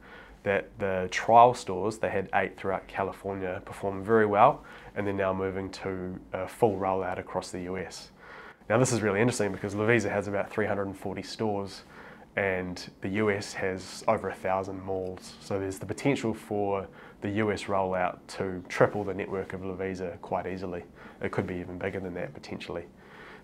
that 0.43 0.69
the 0.79 1.07
trial 1.11 1.53
stores, 1.53 1.97
they 1.97 2.09
had 2.09 2.29
eight 2.33 2.57
throughout 2.57 2.87
California, 2.87 3.61
performed 3.65 4.05
very 4.05 4.25
well, 4.25 4.63
and 4.95 5.05
they're 5.05 5.13
now 5.13 5.33
moving 5.33 5.69
to 5.69 6.17
a 6.33 6.47
full 6.47 6.77
rollout 6.77 7.19
across 7.19 7.51
the 7.51 7.61
US. 7.61 8.11
Now, 8.69 8.77
this 8.77 8.93
is 8.93 9.01
really 9.01 9.19
interesting 9.19 9.51
because 9.51 9.75
Lovisa 9.75 10.09
has 10.09 10.27
about 10.27 10.49
340 10.49 11.23
stores 11.23 11.81
and 12.35 12.89
the 13.01 13.09
US 13.09 13.53
has 13.53 14.03
over 14.07 14.29
a 14.29 14.33
thousand 14.33 14.81
malls. 14.83 15.33
So 15.41 15.59
there's 15.59 15.79
the 15.79 15.85
potential 15.85 16.33
for 16.33 16.87
the 17.21 17.29
US 17.31 17.65
rollout 17.65 18.19
to 18.37 18.63
triple 18.69 19.03
the 19.03 19.13
network 19.13 19.53
of 19.53 19.61
Lovisa 19.61 20.17
quite 20.21 20.47
easily. 20.47 20.83
It 21.21 21.31
could 21.31 21.47
be 21.47 21.55
even 21.55 21.77
bigger 21.77 21.99
than 21.99 22.13
that 22.13 22.33
potentially. 22.33 22.85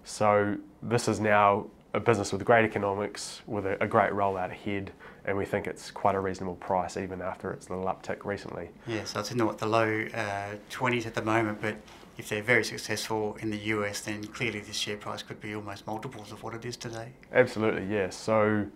So 0.04 0.58
this 0.82 1.08
is 1.08 1.20
now 1.20 1.68
a 1.94 2.00
business 2.00 2.34
with 2.34 2.44
great 2.44 2.66
economics, 2.66 3.42
with 3.48 3.66
a, 3.66 3.82
a, 3.82 3.88
great 3.88 4.12
rollout 4.12 4.52
ahead, 4.52 4.92
and 5.24 5.38
we 5.38 5.46
think 5.46 5.66
it's 5.66 5.90
quite 5.90 6.14
a 6.14 6.20
reasonable 6.20 6.56
price 6.56 6.98
even 6.98 7.22
after 7.22 7.52
its 7.52 7.70
little 7.70 7.86
uptick 7.86 8.26
recently. 8.26 8.70
Yeah, 8.86 9.06
so 9.06 9.22
it's 9.22 9.32
in 9.32 9.38
the, 9.38 9.46
what, 9.46 9.58
the 9.58 9.66
low 9.66 10.06
uh, 10.14 10.56
20s 10.70 11.06
at 11.06 11.16
the 11.16 11.22
moment, 11.22 11.62
but 11.62 11.78
if 12.18 12.30
they're 12.30 12.44
very 12.44 12.66
successful 12.66 13.38
in 13.40 13.50
the 13.50 13.58
US, 13.58 14.02
then 14.02 14.26
clearly 14.26 14.60
this 14.60 14.76
share 14.76 14.98
price 14.98 15.24
could 15.24 15.40
be 15.40 15.56
almost 15.56 15.88
multiples 15.88 16.32
of 16.32 16.44
what 16.44 16.54
it 16.54 16.66
is 16.66 16.76
today. 16.76 17.14
Absolutely, 17.34 17.86
yes. 17.86 18.16
So 18.16 18.68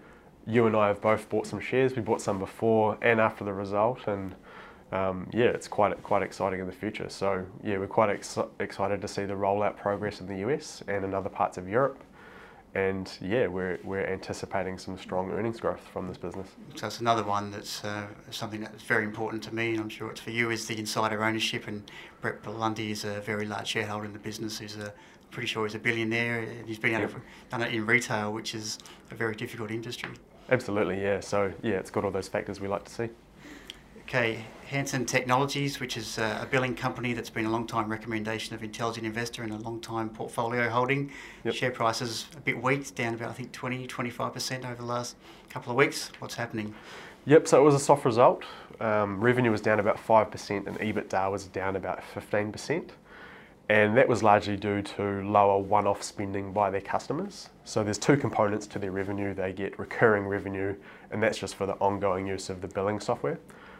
you 0.47 0.65
and 0.65 0.75
I 0.75 0.87
have 0.87 1.01
both 1.01 1.29
bought 1.29 1.45
some 1.45 1.59
shares. 1.59 1.95
We 1.95 2.01
bought 2.01 2.21
some 2.21 2.39
before 2.39 2.97
and 3.01 3.19
after 3.19 3.43
the 3.43 3.53
result, 3.53 4.07
and 4.07 4.35
um, 4.91 5.27
yeah, 5.33 5.45
it's 5.45 5.67
quite 5.67 6.01
quite 6.03 6.23
exciting 6.23 6.59
in 6.59 6.65
the 6.65 6.71
future. 6.71 7.09
So 7.09 7.45
yeah, 7.63 7.77
we're 7.77 7.87
quite 7.87 8.09
ex- 8.09 8.37
excited 8.59 9.01
to 9.01 9.07
see 9.07 9.25
the 9.25 9.33
rollout 9.33 9.77
progress 9.77 10.21
in 10.21 10.27
the 10.27 10.37
US 10.47 10.83
and 10.87 11.05
in 11.05 11.13
other 11.13 11.29
parts 11.29 11.57
of 11.57 11.67
Europe 11.67 12.03
and 12.75 13.11
yeah, 13.19 13.47
we're, 13.47 13.79
we're 13.83 14.05
anticipating 14.05 14.77
some 14.77 14.97
strong 14.97 15.31
earnings 15.31 15.59
growth 15.59 15.81
from 15.91 16.07
this 16.07 16.17
business. 16.17 16.49
So 16.75 16.87
it's 16.87 16.99
another 16.99 17.23
one 17.23 17.49
that's 17.49 17.83
uh, 17.83 18.07
something 18.29 18.61
that's 18.61 18.83
very 18.83 19.05
important 19.05 19.41
to 19.43 19.55
me, 19.55 19.71
and 19.71 19.79
I'm 19.79 19.89
sure 19.89 20.11
it's 20.11 20.21
for 20.21 20.29
you, 20.29 20.51
is 20.51 20.67
the 20.67 20.77
insider 20.77 21.23
ownership. 21.23 21.67
And 21.67 21.89
Brett 22.21 22.43
Blundy 22.43 22.91
is 22.91 23.05
a 23.05 23.21
very 23.21 23.45
large 23.45 23.67
shareholder 23.67 24.05
in 24.05 24.13
the 24.13 24.19
business. 24.19 24.59
He's 24.59 24.77
a 24.77 24.93
pretty 25.31 25.47
sure 25.47 25.65
he's 25.65 25.75
a 25.75 25.79
billionaire, 25.79 26.41
and 26.41 26.67
he's 26.67 26.77
been 26.77 26.91
yep. 26.91 27.11
done 27.49 27.63
it 27.63 27.73
in 27.73 27.85
retail, 27.87 28.31
which 28.33 28.53
is 28.53 28.77
a 29.09 29.15
very 29.15 29.35
difficult 29.35 29.71
industry. 29.71 30.11
Absolutely, 30.51 31.01
yeah. 31.01 31.19
So 31.21 31.51
yeah, 31.63 31.75
it's 31.75 31.89
got 31.89 32.05
all 32.05 32.11
those 32.11 32.27
factors 32.27 32.59
we 32.59 32.67
like 32.67 32.85
to 32.85 32.91
see. 32.91 33.09
Okay, 34.09 34.43
Hansen 34.65 35.05
Technologies, 35.05 35.79
which 35.79 35.95
is 35.95 36.17
uh, 36.17 36.39
a 36.41 36.47
billing 36.47 36.73
company 36.73 37.13
that's 37.13 37.29
been 37.29 37.45
a 37.45 37.49
long 37.51 37.67
time 37.67 37.91
recommendation 37.91 38.55
of 38.55 38.63
Intelligent 38.63 39.05
Investor 39.05 39.43
and 39.43 39.51
a 39.51 39.57
long 39.57 39.79
time 39.79 40.09
portfolio 40.09 40.67
holding. 40.67 41.11
Yep. 41.43 41.53
Share 41.53 41.91
is 41.91 42.25
a 42.35 42.39
bit 42.39 42.59
weak, 42.59 42.95
down 42.95 43.13
about 43.13 43.29
I 43.29 43.33
think 43.33 43.51
20, 43.51 43.85
25% 43.85 44.65
over 44.65 44.73
the 44.73 44.83
last 44.83 45.15
couple 45.47 45.69
of 45.69 45.77
weeks. 45.77 46.09
What's 46.17 46.33
happening? 46.33 46.73
Yep, 47.27 47.47
so 47.47 47.61
it 47.61 47.63
was 47.63 47.75
a 47.75 47.79
soft 47.79 48.03
result. 48.03 48.41
Um, 48.79 49.21
revenue 49.21 49.51
was 49.51 49.61
down 49.61 49.79
about 49.79 49.97
5% 49.97 50.65
and 50.65 50.79
EBITDA 50.79 51.31
was 51.31 51.45
down 51.45 51.75
about 51.75 52.01
15%. 52.15 52.89
And 53.69 53.95
that 53.95 54.07
was 54.07 54.23
largely 54.23 54.57
due 54.57 54.81
to 54.81 55.21
lower 55.21 55.59
one 55.59 55.85
off 55.85 56.01
spending 56.01 56.51
by 56.51 56.71
their 56.71 56.81
customers. 56.81 57.49
So 57.63 57.83
there's 57.83 57.99
two 57.99 58.17
components 58.17 58.65
to 58.65 58.79
their 58.79 58.91
revenue. 58.91 59.35
They 59.35 59.53
get 59.53 59.77
recurring 59.77 60.25
revenue, 60.25 60.75
and 61.11 61.21
that's 61.21 61.37
just 61.37 61.53
for 61.53 61.67
the 61.67 61.73
ongoing 61.73 62.25
use 62.25 62.49
of 62.49 62.61
the 62.61 62.67
billing 62.67 62.99
software. 62.99 63.37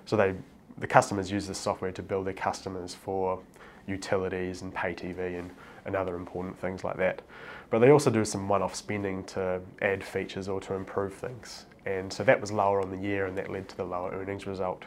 So 0.09 0.17
they, 0.17 0.33
the 0.79 0.87
customers 0.87 1.29
use 1.29 1.45
this 1.45 1.59
software 1.59 1.91
to 1.91 2.01
bill 2.01 2.23
their 2.23 2.33
customers 2.33 2.95
for 2.95 3.37
utilities 3.85 4.63
and 4.63 4.73
pay 4.73 4.95
TV 4.95 5.37
and, 5.37 5.51
and 5.85 5.95
other 5.95 6.15
important 6.15 6.59
things 6.59 6.83
like 6.83 6.97
that. 6.97 7.21
But 7.69 7.77
they 7.77 7.91
also 7.91 8.09
do 8.09 8.25
some 8.25 8.49
one-off 8.49 8.73
spending 8.73 9.23
to 9.25 9.61
add 9.83 10.03
features 10.03 10.47
or 10.47 10.59
to 10.61 10.73
improve 10.73 11.13
things. 11.13 11.67
And 11.85 12.11
so 12.11 12.23
that 12.23 12.41
was 12.41 12.51
lower 12.51 12.81
on 12.81 12.89
the 12.89 12.97
year 12.97 13.27
and 13.27 13.37
that 13.37 13.51
led 13.51 13.69
to 13.69 13.77
the 13.77 13.83
lower 13.83 14.09
earnings 14.11 14.47
result. 14.47 14.81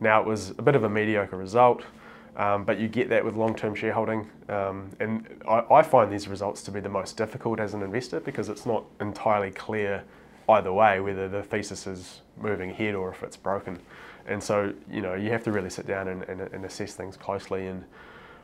Now 0.00 0.22
it 0.22 0.26
was 0.26 0.54
a 0.56 0.62
bit 0.62 0.74
of 0.74 0.84
a 0.84 0.88
mediocre 0.88 1.36
result, 1.36 1.82
um, 2.34 2.64
but 2.64 2.78
you 2.78 2.88
get 2.88 3.10
that 3.10 3.22
with 3.22 3.36
long 3.36 3.54
term 3.54 3.74
shareholding. 3.74 4.30
Um, 4.48 4.88
and 4.98 5.42
I, 5.46 5.62
I 5.70 5.82
find 5.82 6.10
these 6.10 6.26
results 6.26 6.62
to 6.62 6.70
be 6.70 6.80
the 6.80 6.88
most 6.88 7.18
difficult 7.18 7.60
as 7.60 7.74
an 7.74 7.82
investor 7.82 8.18
because 8.18 8.48
it's 8.48 8.64
not 8.64 8.84
entirely 8.98 9.50
clear 9.50 10.04
either 10.48 10.72
way 10.72 11.00
whether 11.00 11.28
the 11.28 11.42
thesis 11.42 11.86
is 11.86 12.22
moving 12.38 12.70
ahead 12.70 12.94
or 12.94 13.10
if 13.10 13.22
it's 13.22 13.36
broken. 13.36 13.78
And 14.26 14.42
so, 14.42 14.72
you 14.90 15.02
know, 15.02 15.14
you 15.14 15.30
have 15.30 15.44
to 15.44 15.52
really 15.52 15.70
sit 15.70 15.86
down 15.86 16.08
and, 16.08 16.22
and, 16.24 16.40
and 16.40 16.64
assess 16.64 16.94
things 16.94 17.16
closely. 17.16 17.66
And 17.66 17.84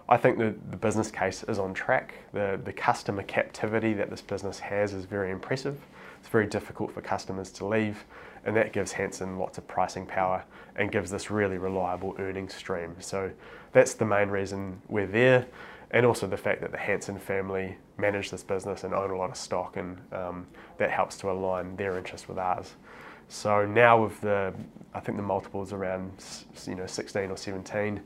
I 0.08 0.16
think 0.16 0.38
the, 0.38 0.54
the 0.70 0.76
business 0.76 1.10
case 1.10 1.44
is 1.44 1.58
on 1.58 1.72
track. 1.72 2.14
The, 2.32 2.60
the 2.62 2.72
customer 2.72 3.22
captivity 3.22 3.92
that 3.94 4.10
this 4.10 4.20
business 4.20 4.58
has 4.58 4.92
is 4.92 5.04
very 5.04 5.30
impressive. 5.30 5.78
It's 6.18 6.28
very 6.28 6.46
difficult 6.46 6.92
for 6.92 7.00
customers 7.00 7.50
to 7.52 7.66
leave, 7.66 8.04
and 8.44 8.54
that 8.54 8.72
gives 8.72 8.92
Hansen 8.92 9.38
lots 9.38 9.56
of 9.56 9.66
pricing 9.66 10.04
power 10.04 10.44
and 10.76 10.92
gives 10.92 11.10
this 11.10 11.30
really 11.30 11.56
reliable 11.56 12.14
earnings 12.18 12.54
stream. 12.54 12.94
So 12.98 13.30
that's 13.72 13.94
the 13.94 14.04
main 14.04 14.28
reason 14.28 14.82
we're 14.88 15.06
there, 15.06 15.46
and 15.92 16.04
also 16.04 16.26
the 16.26 16.36
fact 16.36 16.60
that 16.60 16.72
the 16.72 16.78
Hansen 16.78 17.18
family 17.18 17.78
manage 17.96 18.30
this 18.30 18.42
business 18.42 18.84
and 18.84 18.92
own 18.92 19.10
a 19.10 19.16
lot 19.16 19.30
of 19.30 19.36
stock, 19.36 19.78
and 19.78 19.96
um, 20.12 20.46
that 20.76 20.90
helps 20.90 21.16
to 21.18 21.30
align 21.30 21.76
their 21.76 21.96
interest 21.96 22.28
with 22.28 22.36
ours. 22.36 22.74
So 23.30 23.64
now 23.64 24.02
with 24.02 24.20
the, 24.20 24.52
I 24.92 24.98
think 24.98 25.16
the 25.16 25.22
multiple 25.22 25.62
is 25.62 25.72
around 25.72 26.10
you 26.66 26.74
know 26.74 26.86
16 26.86 27.30
or 27.30 27.36
17. 27.36 28.02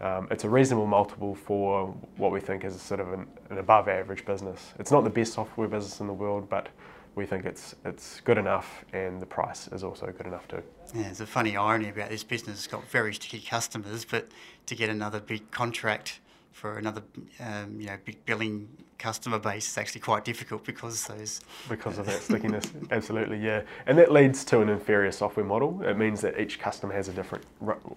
Um, 0.00 0.28
it's 0.30 0.44
a 0.44 0.48
reasonable 0.48 0.86
multiple 0.86 1.34
for 1.34 1.86
what 2.18 2.30
we 2.30 2.38
think 2.38 2.64
is 2.64 2.80
sort 2.80 3.00
of 3.00 3.12
an, 3.14 3.26
an, 3.48 3.58
above 3.58 3.88
average 3.88 4.26
business. 4.26 4.74
It's 4.78 4.92
not 4.92 5.04
the 5.04 5.10
best 5.10 5.32
software 5.32 5.68
business 5.68 6.00
in 6.00 6.06
the 6.06 6.12
world, 6.12 6.48
but 6.50 6.68
we 7.14 7.24
think 7.24 7.46
it's 7.46 7.74
it's 7.84 8.20
good 8.20 8.38
enough, 8.38 8.84
and 8.92 9.20
the 9.20 9.26
price 9.26 9.68
is 9.68 9.82
also 9.82 10.06
good 10.06 10.26
enough 10.26 10.46
too. 10.46 10.62
Yeah, 10.94 11.04
there's 11.04 11.22
a 11.22 11.26
funny 11.26 11.56
irony 11.56 11.88
about 11.88 12.10
this 12.10 12.22
business. 12.22 12.58
It's 12.58 12.66
got 12.68 12.86
very 12.88 13.14
sticky 13.14 13.40
customers, 13.40 14.04
but 14.04 14.30
to 14.66 14.76
get 14.76 14.90
another 14.90 15.18
big 15.18 15.50
contract 15.50 16.20
for 16.52 16.76
another, 16.76 17.02
um, 17.40 17.80
you 17.80 17.86
know, 17.86 17.96
big 18.04 18.24
billing 18.26 18.68
customer 18.98 19.38
base 19.38 19.68
is 19.68 19.78
actually 19.78 20.00
quite 20.00 20.24
difficult 20.24 20.64
because 20.64 21.06
those 21.06 21.40
because 21.68 21.98
of 21.98 22.06
that 22.06 22.20
stickiness. 22.20 22.64
Absolutely, 22.90 23.38
yeah, 23.38 23.62
and 23.86 23.96
that 23.96 24.12
leads 24.12 24.44
to 24.46 24.60
an 24.60 24.68
inferior 24.68 25.12
software 25.12 25.46
model. 25.46 25.80
It 25.82 25.96
means 25.96 26.20
that 26.22 26.38
each 26.38 26.58
customer 26.58 26.92
has 26.94 27.08
a 27.08 27.12
different 27.12 27.44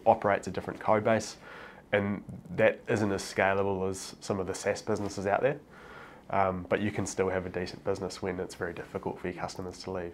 operates 0.06 0.48
a 0.48 0.52
different 0.52 0.80
code 0.80 1.04
base, 1.04 1.38
and 1.92 2.24
that 2.56 2.80
isn't 2.88 3.12
as 3.12 3.22
scalable 3.22 3.90
as 3.90 4.16
some 4.22 4.40
of 4.40 4.48
the 4.48 4.54
SaaS 4.54 4.82
businesses 4.82 5.26
out 5.26 5.42
there. 5.42 5.60
Um, 6.30 6.66
but 6.70 6.80
you 6.82 6.92
can 6.92 7.06
still 7.06 7.28
have 7.30 7.46
a 7.46 7.50
decent 7.50 7.84
business 7.84 8.22
when 8.22 8.40
it's 8.40 8.56
very 8.56 8.74
difficult 8.74 9.20
for 9.20 9.28
your 9.28 9.42
customers 9.42 9.80
to 9.80 9.92
leave. 9.92 10.14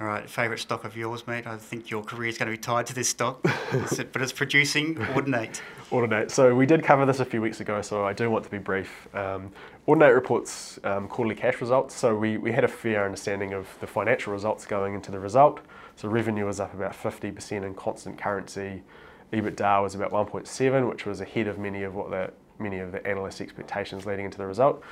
All 0.00 0.06
right, 0.06 0.28
favourite 0.28 0.58
stock 0.58 0.84
of 0.84 0.96
yours, 0.96 1.26
mate? 1.26 1.46
I 1.46 1.56
think 1.56 1.90
your 1.90 2.02
career 2.02 2.28
is 2.28 2.36
going 2.36 2.50
to 2.50 2.56
be 2.56 2.60
tied 2.60 2.86
to 2.86 2.94
this 2.94 3.10
stock, 3.10 3.40
but 3.42 4.20
it's 4.20 4.32
producing 4.32 4.96
Audinate. 4.96 5.60
Audinate. 5.90 6.30
So 6.30 6.54
we 6.54 6.66
did 6.66 6.82
cover 6.82 7.06
this 7.06 7.20
a 7.20 7.24
few 7.24 7.40
weeks 7.40 7.60
ago, 7.60 7.82
so 7.82 8.04
I 8.04 8.12
do 8.12 8.28
want 8.30 8.44
to 8.44 8.50
be 8.50 8.58
brief. 8.58 9.08
Um, 9.14 9.52
Audinate 9.88 10.14
reports 10.14 10.78
um, 10.84 11.08
quarterly 11.08 11.34
cash 11.34 11.60
results, 11.60 11.92
so 11.94 12.14
we, 12.14 12.36
we 12.36 12.52
had 12.52 12.62
a 12.62 12.68
fair 12.68 13.04
understanding 13.04 13.52
of 13.52 13.66
the 13.80 13.86
financial 13.86 14.32
results 14.32 14.64
going 14.64 14.94
into 14.94 15.10
the 15.10 15.18
result. 15.18 15.58
So 15.96 16.08
revenue 16.08 16.46
was 16.46 16.60
up 16.60 16.72
about 16.72 16.92
50% 16.92 17.64
in 17.64 17.74
constant 17.74 18.16
currency. 18.16 18.84
EBITDA 19.32 19.82
was 19.82 19.96
about 19.96 20.12
1.7, 20.12 20.88
which 20.88 21.04
was 21.04 21.20
ahead 21.20 21.48
of 21.48 21.58
many 21.58 21.82
of 21.82 21.94
what 21.96 22.10
the 22.10 22.32
many 22.58 22.78
of 22.78 22.92
the 22.92 23.04
analyst 23.04 23.40
expectations 23.40 24.06
leading 24.06 24.24
into 24.24 24.38
the 24.38 24.46
result. 24.46 24.82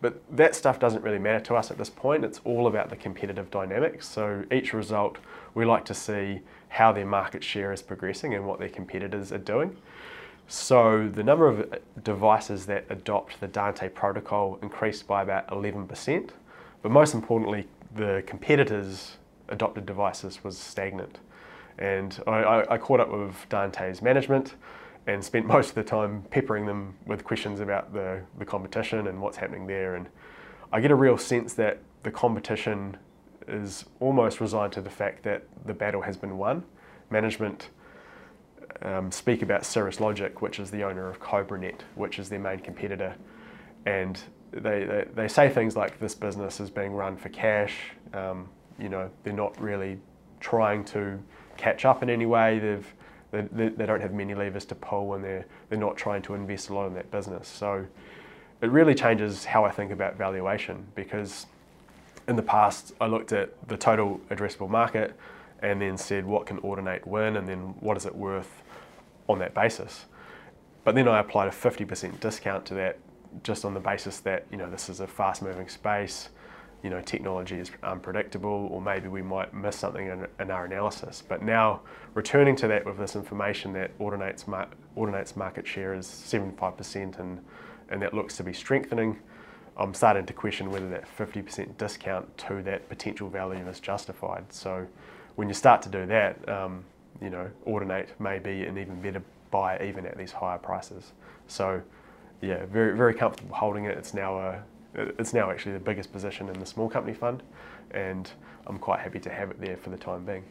But 0.00 0.22
that 0.30 0.54
stuff 0.54 0.78
doesn't 0.78 1.02
really 1.02 1.18
matter 1.18 1.40
to 1.46 1.56
us 1.56 1.70
at 1.70 1.76
this 1.76 1.90
point. 1.90 2.24
It's 2.24 2.40
all 2.44 2.68
about 2.68 2.88
the 2.88 2.96
competitive 2.96 3.50
dynamics. 3.50 4.08
So 4.08 4.44
each 4.52 4.72
result, 4.72 5.18
we 5.54 5.64
like 5.64 5.84
to 5.86 5.94
see 5.94 6.40
how 6.68 6.92
their 6.92 7.04
market 7.04 7.42
share 7.42 7.72
is 7.72 7.82
progressing 7.82 8.34
and 8.34 8.46
what 8.46 8.60
their 8.60 8.68
competitors 8.68 9.32
are 9.32 9.38
doing. 9.38 9.76
So 10.50 11.10
the 11.12 11.22
number 11.22 11.46
of 11.46 11.60
uh, 11.60 11.76
devices 12.02 12.64
that 12.66 12.86
adopt 12.88 13.38
the 13.38 13.46
Dante 13.46 13.90
protocol 13.90 14.58
increased 14.62 15.06
by 15.06 15.22
about 15.22 15.46
11%. 15.48 16.30
But 16.80 16.90
most 16.90 17.12
importantly, 17.12 17.68
the 17.94 18.22
competitors' 18.26 19.18
adopted 19.50 19.84
devices 19.84 20.42
was 20.42 20.56
stagnant. 20.56 21.18
And 21.78 22.18
I, 22.26 22.30
I, 22.30 22.74
I 22.74 22.78
caught 22.78 22.98
up 22.98 23.10
with 23.12 23.46
Dante's 23.50 24.00
management 24.00 24.54
and 25.06 25.22
spent 25.22 25.46
most 25.54 25.68
of 25.68 25.74
the 25.74 25.84
time 25.84 26.22
peppering 26.30 26.64
them 26.64 26.94
with 27.04 27.24
questions 27.24 27.60
about 27.60 27.92
the, 27.92 28.22
the 28.38 28.46
competition 28.46 29.06
and 29.06 29.20
what's 29.20 29.36
happening 29.36 29.66
there. 29.66 29.96
And 29.96 30.08
I 30.72 30.80
get 30.80 30.90
a 30.90 30.96
real 30.96 31.18
sense 31.18 31.52
that 31.54 31.80
the 32.04 32.10
competition 32.10 32.96
is 33.46 33.84
almost 34.00 34.40
resigned 34.40 34.72
to 34.72 34.80
the 34.80 34.90
fact 34.90 35.24
that 35.24 35.44
the 35.66 35.74
battle 35.74 36.00
has 36.00 36.16
been 36.16 36.38
won. 36.38 36.64
Management 37.10 37.68
um, 38.82 39.10
speak 39.10 39.42
about 39.42 39.64
Cirrus 39.64 40.00
Logic, 40.00 40.40
which 40.40 40.58
is 40.58 40.70
the 40.70 40.82
owner 40.82 41.08
of 41.08 41.20
CobraNet, 41.20 41.80
which 41.94 42.18
is 42.18 42.28
their 42.28 42.38
main 42.38 42.60
competitor, 42.60 43.14
and 43.86 44.20
they, 44.52 44.84
they, 44.84 45.06
they 45.14 45.28
say 45.28 45.48
things 45.48 45.76
like 45.76 45.98
this 45.98 46.14
business 46.14 46.60
is 46.60 46.70
being 46.70 46.92
run 46.92 47.16
for 47.16 47.28
cash. 47.28 47.74
Um, 48.14 48.48
you 48.78 48.88
know, 48.88 49.10
they're 49.24 49.32
not 49.32 49.60
really 49.60 49.98
trying 50.40 50.84
to 50.86 51.18
catch 51.56 51.84
up 51.84 52.02
in 52.02 52.10
any 52.10 52.26
way. 52.26 52.58
They've 52.58 52.94
they, 53.30 53.68
they, 53.68 53.86
don't 53.86 54.00
have 54.00 54.14
many 54.14 54.34
levers 54.34 54.64
to 54.66 54.74
pull 54.74 55.14
and 55.14 55.22
they're, 55.22 55.44
they're 55.68 55.78
not 55.78 55.96
trying 55.96 56.22
to 56.22 56.34
invest 56.34 56.70
a 56.70 56.74
lot 56.74 56.86
in 56.86 56.94
that 56.94 57.10
business. 57.10 57.46
So 57.46 57.86
it 58.62 58.70
really 58.70 58.94
changes 58.94 59.44
how 59.44 59.64
I 59.64 59.70
think 59.70 59.92
about 59.92 60.16
valuation 60.16 60.86
because 60.94 61.46
in 62.26 62.36
the 62.36 62.42
past 62.42 62.92
I 63.00 63.06
looked 63.06 63.32
at 63.32 63.50
the 63.68 63.76
total 63.76 64.20
addressable 64.30 64.70
market 64.70 65.14
and 65.62 65.80
then 65.80 65.96
said 65.96 66.24
what 66.24 66.46
can 66.46 66.60
Audinate 66.60 67.06
win 67.06 67.36
and 67.36 67.48
then 67.48 67.74
what 67.80 67.96
is 67.96 68.06
it 68.06 68.14
worth 68.14 68.62
on 69.28 69.38
that 69.40 69.54
basis. 69.54 70.06
But 70.84 70.94
then 70.94 71.08
I 71.08 71.18
applied 71.18 71.48
a 71.48 71.50
50% 71.50 72.20
discount 72.20 72.64
to 72.66 72.74
that 72.74 72.98
just 73.42 73.64
on 73.64 73.74
the 73.74 73.80
basis 73.80 74.20
that 74.20 74.46
you 74.50 74.56
know 74.56 74.70
this 74.70 74.88
is 74.88 75.00
a 75.00 75.06
fast 75.06 75.42
moving 75.42 75.68
space 75.68 76.30
you 76.82 76.90
know, 76.90 77.00
technology 77.00 77.56
is 77.58 77.70
unpredictable, 77.82 78.68
or 78.70 78.80
maybe 78.80 79.08
we 79.08 79.22
might 79.22 79.52
miss 79.52 79.76
something 79.76 80.06
in, 80.06 80.26
in 80.38 80.50
our 80.50 80.64
analysis. 80.64 81.22
But 81.26 81.42
now, 81.42 81.80
returning 82.14 82.54
to 82.56 82.68
that 82.68 82.84
with 82.84 82.98
this 82.98 83.16
information 83.16 83.72
that 83.72 83.98
Audinate's, 83.98 84.46
mar- 84.46 84.68
Audinate's 84.96 85.36
market 85.36 85.66
share 85.66 85.94
is 85.94 86.06
75%, 86.06 87.18
and, 87.18 87.44
and 87.90 88.02
that 88.02 88.14
looks 88.14 88.36
to 88.36 88.44
be 88.44 88.52
strengthening, 88.52 89.18
I'm 89.76 89.92
starting 89.92 90.26
to 90.26 90.32
question 90.32 90.70
whether 90.70 90.88
that 90.90 91.04
50% 91.16 91.76
discount 91.78 92.38
to 92.38 92.62
that 92.62 92.88
potential 92.88 93.28
value 93.28 93.66
is 93.68 93.80
justified. 93.80 94.44
So, 94.52 94.86
when 95.38 95.46
you 95.46 95.54
start 95.54 95.80
to 95.80 95.88
do 95.88 96.04
that, 96.04 96.48
um, 96.48 96.84
you 97.22 97.30
know, 97.30 97.48
Audinate 97.64 98.08
may 98.18 98.40
be 98.40 98.64
an 98.64 98.76
even 98.76 99.00
better 99.00 99.22
buy 99.52 99.78
even 99.86 100.04
at 100.04 100.18
these 100.18 100.32
higher 100.32 100.58
prices. 100.58 101.12
So, 101.46 101.80
yeah, 102.42 102.66
very 102.66 102.96
very 102.96 103.14
comfortable 103.14 103.54
holding 103.54 103.84
it. 103.84 103.96
It's 103.96 104.14
now 104.14 104.36
a 104.40 104.62
it's 104.94 105.32
now 105.32 105.48
actually 105.52 105.74
the 105.74 105.78
biggest 105.90 106.12
position 106.12 106.48
in 106.48 106.58
the 106.58 106.66
small 106.66 106.88
company 106.88 107.14
fund, 107.14 107.44
and 107.92 108.28
I'm 108.66 108.78
quite 108.78 108.98
happy 108.98 109.20
to 109.20 109.30
have 109.30 109.52
it 109.52 109.60
there 109.60 109.76
for 109.76 109.90
the 109.90 109.96
time 109.96 110.24
being. 110.24 110.42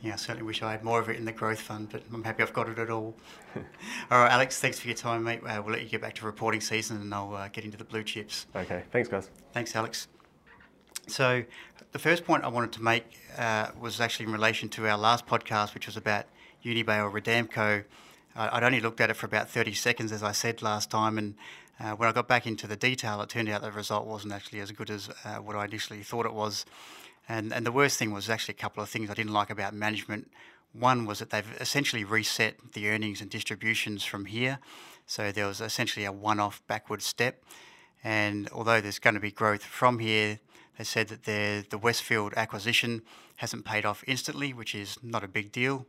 Yeah, 0.00 0.12
I 0.12 0.16
certainly 0.16 0.46
wish 0.46 0.62
I 0.62 0.70
had 0.70 0.84
more 0.84 1.00
of 1.00 1.08
it 1.08 1.16
in 1.16 1.24
the 1.24 1.32
growth 1.32 1.60
fund, 1.60 1.88
but 1.90 2.02
I'm 2.14 2.22
happy 2.22 2.44
I've 2.44 2.52
got 2.52 2.68
it 2.68 2.78
at 2.78 2.88
all. 2.88 3.16
all 3.56 3.64
right, 4.22 4.30
Alex, 4.30 4.60
thanks 4.60 4.78
for 4.78 4.86
your 4.86 4.96
time, 4.96 5.24
mate. 5.24 5.40
Uh, 5.44 5.60
we'll 5.64 5.72
let 5.72 5.82
you 5.82 5.88
get 5.88 6.02
back 6.02 6.14
to 6.16 6.26
reporting 6.26 6.60
season 6.60 7.00
and 7.00 7.12
I'll 7.12 7.34
uh, 7.34 7.48
get 7.48 7.64
into 7.64 7.78
the 7.78 7.84
blue 7.84 8.04
chips. 8.04 8.46
Okay, 8.54 8.84
thanks, 8.92 9.08
guys. 9.08 9.30
Thanks, 9.52 9.74
Alex. 9.74 10.06
So, 11.06 11.44
the 11.92 11.98
first 11.98 12.24
point 12.24 12.44
I 12.44 12.48
wanted 12.48 12.72
to 12.72 12.82
make 12.82 13.04
uh, 13.38 13.68
was 13.78 14.00
actually 14.00 14.26
in 14.26 14.32
relation 14.32 14.68
to 14.70 14.88
our 14.88 14.98
last 14.98 15.26
podcast, 15.26 15.72
which 15.72 15.86
was 15.86 15.96
about 15.96 16.26
Unibail 16.64 17.04
or 17.04 17.20
Rodamco. 17.20 17.84
I'd 18.34 18.62
only 18.62 18.80
looked 18.80 19.00
at 19.00 19.08
it 19.08 19.14
for 19.14 19.24
about 19.24 19.48
30 19.48 19.72
seconds, 19.72 20.12
as 20.12 20.22
I 20.22 20.32
said 20.32 20.60
last 20.60 20.90
time, 20.90 21.16
and 21.16 21.34
uh, 21.78 21.92
when 21.92 22.08
I 22.08 22.12
got 22.12 22.26
back 22.26 22.46
into 22.46 22.66
the 22.66 22.76
detail, 22.76 23.20
it 23.20 23.28
turned 23.28 23.48
out 23.48 23.62
the 23.62 23.70
result 23.70 24.06
wasn't 24.06 24.32
actually 24.32 24.60
as 24.60 24.70
good 24.72 24.90
as 24.90 25.10
uh, 25.24 25.36
what 25.36 25.56
I 25.56 25.64
initially 25.64 26.02
thought 26.02 26.26
it 26.26 26.32
was. 26.32 26.64
And, 27.28 27.52
and 27.52 27.66
the 27.66 27.72
worst 27.72 27.98
thing 27.98 28.12
was 28.12 28.30
actually 28.30 28.54
a 28.54 28.58
couple 28.58 28.82
of 28.82 28.88
things 28.88 29.10
I 29.10 29.14
didn't 29.14 29.32
like 29.32 29.50
about 29.50 29.74
management. 29.74 30.30
One 30.72 31.06
was 31.06 31.18
that 31.18 31.30
they've 31.30 31.56
essentially 31.60 32.04
reset 32.04 32.72
the 32.72 32.88
earnings 32.88 33.20
and 33.20 33.30
distributions 33.30 34.04
from 34.04 34.26
here. 34.26 34.58
So 35.06 35.32
there 35.32 35.46
was 35.46 35.60
essentially 35.60 36.04
a 36.04 36.12
one 36.12 36.40
off 36.40 36.62
backward 36.66 37.02
step. 37.02 37.42
And 38.02 38.48
although 38.52 38.80
there's 38.80 38.98
going 38.98 39.14
to 39.14 39.20
be 39.20 39.30
growth 39.30 39.62
from 39.62 39.98
here, 39.98 40.40
they 40.78 40.84
said 40.84 41.08
that 41.08 41.24
the 41.24 41.78
Westfield 41.78 42.34
acquisition 42.36 43.02
hasn't 43.36 43.64
paid 43.64 43.84
off 43.84 44.04
instantly, 44.06 44.52
which 44.52 44.74
is 44.74 44.98
not 45.02 45.24
a 45.24 45.28
big 45.28 45.52
deal. 45.52 45.86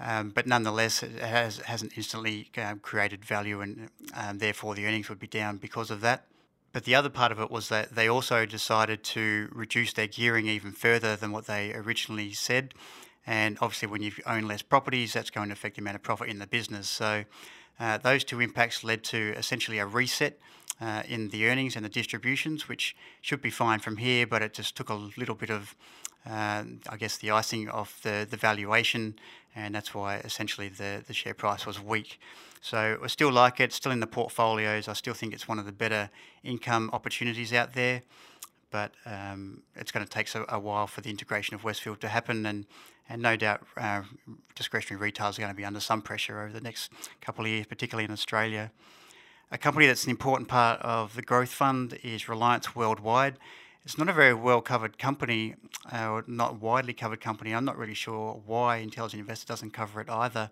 Um, 0.00 0.30
but 0.30 0.46
nonetheless, 0.46 1.02
it 1.02 1.20
has, 1.20 1.58
hasn't 1.58 1.92
instantly 1.96 2.50
um, 2.56 2.78
created 2.78 3.24
value, 3.24 3.60
and 3.60 3.90
um, 4.14 4.38
therefore 4.38 4.74
the 4.74 4.86
earnings 4.86 5.08
would 5.08 5.18
be 5.18 5.26
down 5.26 5.58
because 5.58 5.90
of 5.90 6.00
that. 6.00 6.24
But 6.72 6.84
the 6.84 6.94
other 6.94 7.10
part 7.10 7.32
of 7.32 7.40
it 7.40 7.50
was 7.50 7.68
that 7.68 7.94
they 7.94 8.08
also 8.08 8.46
decided 8.46 9.04
to 9.04 9.50
reduce 9.52 9.92
their 9.92 10.06
gearing 10.06 10.46
even 10.46 10.72
further 10.72 11.16
than 11.16 11.30
what 11.30 11.46
they 11.46 11.74
originally 11.74 12.32
said. 12.32 12.72
And 13.26 13.58
obviously, 13.60 13.88
when 13.88 14.02
you 14.02 14.12
own 14.26 14.44
less 14.48 14.62
properties, 14.62 15.12
that's 15.12 15.30
going 15.30 15.48
to 15.48 15.52
affect 15.52 15.76
the 15.76 15.82
amount 15.82 15.96
of 15.96 16.02
profit 16.02 16.28
in 16.28 16.38
the 16.38 16.46
business. 16.46 16.88
So 16.88 17.24
Uh, 17.78 17.98
those 17.98 18.24
two 18.24 18.40
impacts 18.40 18.84
led 18.84 19.02
to 19.04 19.34
essentially 19.36 19.78
a 19.78 19.86
reset 19.86 20.38
uh, 20.80 21.02
in 21.08 21.28
the 21.28 21.46
earnings 21.46 21.76
and 21.76 21.84
the 21.84 21.88
distributions, 21.88 22.68
which 22.68 22.96
should 23.20 23.40
be 23.40 23.50
fine 23.50 23.78
from 23.78 23.98
here, 23.98 24.26
but 24.26 24.42
it 24.42 24.52
just 24.52 24.76
took 24.76 24.88
a 24.88 24.94
little 24.94 25.34
bit 25.34 25.50
of, 25.50 25.74
uh, 26.26 26.64
I 26.88 26.96
guess, 26.98 27.16
the 27.16 27.30
icing 27.30 27.68
of 27.68 27.98
the, 28.02 28.26
the 28.28 28.36
valuation, 28.36 29.14
and 29.54 29.74
that's 29.74 29.94
why 29.94 30.16
essentially 30.16 30.68
the, 30.68 31.02
the 31.06 31.14
share 31.14 31.34
price 31.34 31.66
was 31.66 31.80
weak. 31.80 32.18
So 32.60 32.98
I 33.02 33.06
still 33.08 33.32
like 33.32 33.60
it, 33.60 33.72
still 33.72 33.92
in 33.92 34.00
the 34.00 34.06
portfolios. 34.06 34.88
I 34.88 34.92
still 34.92 35.14
think 35.14 35.34
it's 35.34 35.48
one 35.48 35.58
of 35.58 35.66
the 35.66 35.72
better 35.72 36.10
income 36.44 36.90
opportunities 36.92 37.52
out 37.52 37.74
there, 37.74 38.02
but 38.70 38.92
um, 39.04 39.62
it's 39.76 39.90
going 39.90 40.06
to 40.06 40.10
take 40.10 40.32
a, 40.34 40.44
a, 40.48 40.58
while 40.58 40.86
for 40.86 41.00
the 41.00 41.10
integration 41.10 41.54
of 41.54 41.64
Westfield 41.64 42.00
to 42.00 42.08
happen, 42.08 42.46
and 42.46 42.66
and 43.12 43.20
no 43.20 43.36
doubt 43.36 43.60
uh, 43.76 44.02
discretionary 44.54 44.98
retail 44.98 45.28
is 45.28 45.36
going 45.36 45.50
to 45.50 45.54
be 45.54 45.66
under 45.66 45.80
some 45.80 46.00
pressure 46.00 46.40
over 46.40 46.50
the 46.50 46.62
next 46.62 46.90
couple 47.20 47.44
of 47.44 47.50
years, 47.50 47.66
particularly 47.66 48.06
in 48.06 48.10
Australia. 48.10 48.72
A 49.50 49.58
company 49.58 49.86
that's 49.86 50.04
an 50.04 50.10
important 50.10 50.48
part 50.48 50.80
of 50.80 51.14
the 51.14 51.20
growth 51.20 51.50
fund 51.50 51.98
is 52.02 52.26
Reliance 52.26 52.74
Worldwide. 52.74 53.36
It's 53.84 53.98
not 53.98 54.08
a 54.08 54.14
very 54.14 54.32
well 54.32 54.62
covered 54.62 54.96
company, 54.96 55.56
uh, 55.92 56.08
or 56.08 56.24
not 56.26 56.58
widely 56.58 56.94
covered 56.94 57.20
company. 57.20 57.54
I'm 57.54 57.66
not 57.66 57.76
really 57.76 57.92
sure 57.92 58.40
why 58.46 58.78
Intelligent 58.78 59.20
Investor 59.20 59.46
doesn't 59.46 59.72
cover 59.74 60.00
it 60.00 60.08
either. 60.08 60.50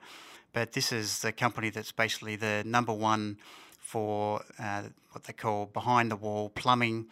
But 0.52 0.72
this 0.72 0.92
is 0.92 1.20
the 1.20 1.32
company 1.32 1.70
that's 1.70 1.92
basically 1.92 2.36
the 2.36 2.62
number 2.66 2.92
one 2.92 3.38
for 3.78 4.42
uh, 4.58 4.82
what 5.12 5.24
they 5.24 5.32
call 5.32 5.64
behind 5.64 6.10
the 6.10 6.16
wall 6.16 6.50
plumbing 6.50 7.06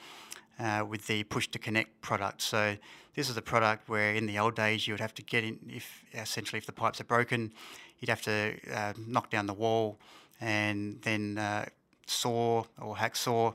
uh, 0.59 0.85
with 0.88 1.07
the 1.07 1.25
push 1.25 1.49
to 1.49 1.59
connect 1.59 2.00
product. 2.00 2.43
So 2.43 2.77
this 3.15 3.29
is 3.29 3.37
a 3.37 3.43
product 3.43 3.88
where 3.88 4.15
in 4.15 4.27
the 4.27 4.38
old 4.38 4.55
days 4.55 4.87
you 4.87 4.95
would 4.95 5.00
have 5.00 5.15
to 5.15 5.23
get 5.23 5.45
in 5.45 5.59
if 5.69 6.05
essentially 6.15 6.59
if 6.59 6.67
the 6.67 6.73
pipes 6.73 7.00
are 7.00 7.05
broken, 7.05 7.53
you'd 7.99 8.09
have 8.09 8.23
to 8.23 8.57
uh, 8.73 8.93
knock 9.07 9.31
down 9.31 9.47
the 9.47 9.55
wall 9.55 9.99
and 10.41 11.00
then 11.03 11.38
uh, 11.38 11.67
saw 12.07 12.65
or 12.81 12.97
hacksaw 12.97 13.55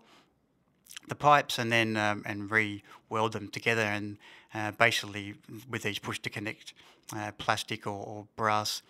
the 1.07 1.15
pipes 1.15 1.59
and 1.59 1.71
then 1.71 1.97
um, 1.97 2.23
and 2.25 2.51
re-weld 2.51 3.33
them 3.33 3.49
together 3.49 3.81
and 3.81 4.17
uh, 4.53 4.71
basically 4.71 5.33
with 5.69 5.83
these 5.83 5.99
push 5.99 6.19
to 6.19 6.29
connect 6.29 6.73
uh, 7.15 7.31
plastic 7.37 7.85
or, 7.85 8.05
or 8.05 8.27
brass 8.35 8.81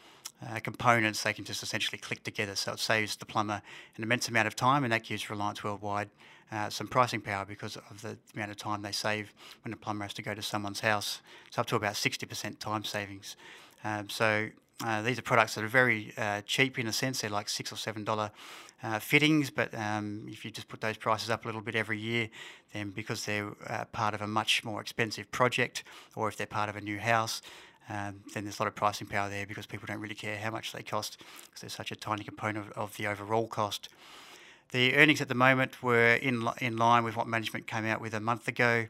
uh, 0.48 0.60
components 0.60 1.24
they 1.24 1.34
can 1.34 1.46
just 1.46 1.64
essentially 1.64 1.98
click 1.98 2.24
together 2.24 2.56
so 2.56 2.74
it 2.74 2.80
saves 2.80 3.16
the 3.16 3.26
plumber 3.26 3.62
an 3.96 4.04
immense 4.04 4.28
amount 4.28 4.48
of 4.48 4.56
time 4.56 4.84
and 4.84 4.94
that 4.94 5.04
gives 5.04 5.30
Reliance 5.30 5.64
Worldwide 5.64 6.10
uh, 6.54 6.70
some 6.70 6.88
pricing 6.88 7.20
power 7.22 7.46
because 7.46 7.78
of 7.90 8.02
the 8.02 8.18
amount 8.36 8.52
of 8.52 8.58
time 8.58 8.82
they 8.82 8.92
save 8.92 9.34
when 9.64 9.74
a 9.74 9.78
plumber 9.78 10.04
has 10.04 10.14
to 10.14 10.22
go 10.22 10.34
to 10.34 10.42
someone's 10.42 10.82
house. 10.82 11.22
It's 11.48 11.58
up 11.58 11.66
to 11.68 11.76
about 11.76 11.94
60% 11.94 12.60
time 12.60 12.84
savings. 12.84 13.36
Um, 13.84 14.10
so 14.10 14.50
uh, 14.86 15.02
these 15.02 15.18
are 15.18 15.24
products 15.24 15.56
that 15.56 15.64
are 15.64 15.70
very 15.70 16.14
uh, 16.18 16.42
cheap 16.46 16.78
in 16.78 16.88
a 16.88 16.94
sense. 16.94 17.22
They're 17.22 17.30
like 17.30 17.50
six 17.50 17.72
or 17.72 17.76
seven 17.76 18.04
dollar 18.04 18.32
uh, 18.84 19.00
fittings, 19.00 19.50
but 19.50 19.74
um, 19.74 20.26
if 20.28 20.44
you 20.44 20.52
just 20.52 20.68
put 20.68 20.82
those 20.82 20.98
prices 20.98 21.30
up 21.30 21.46
a 21.46 21.48
little 21.48 21.62
bit 21.62 21.76
every 21.76 21.98
year, 21.98 22.30
then 22.74 22.90
because 22.90 23.26
they're 23.26 23.54
uh, 23.68 23.86
part 23.86 24.14
of 24.14 24.22
a 24.22 24.28
much 24.28 24.64
more 24.64 24.82
expensive 24.82 25.32
project, 25.32 25.84
or 26.16 26.28
if 26.28 26.38
they're 26.38 26.46
part 26.46 26.70
of 26.70 26.76
a 26.76 26.82
new 26.82 27.00
house, 27.00 27.42
um, 27.90 28.22
then 28.34 28.44
there's 28.44 28.60
a 28.60 28.62
lot 28.62 28.68
of 28.68 28.76
pricing 28.76 29.08
power 29.08 29.30
there 29.30 29.46
because 29.46 29.66
people 29.66 29.86
don't 29.88 30.00
really 30.00 30.16
care 30.16 30.38
how 30.38 30.52
much 30.52 30.72
they 30.72 30.84
cost 30.84 31.18
because 31.46 31.62
they're 31.62 31.70
such 31.70 31.92
a 31.92 31.96
tiny 31.96 32.24
component 32.24 32.68
of, 32.68 32.72
of 32.74 32.98
the 32.98 33.08
overall 33.08 33.48
cost. 33.48 33.90
The 34.72 34.96
earnings 34.96 35.22
at 35.22 35.28
the 35.28 35.36
moment 35.36 35.84
were 35.84 36.16
in 36.16 36.48
in 36.60 36.78
line 36.78 37.04
with 37.04 37.16
what 37.16 37.28
management 37.28 37.68
came 37.68 37.86
out 37.86 38.02
with 38.02 38.14
a 38.14 38.20
month 38.20 38.48
ago. 38.48 38.88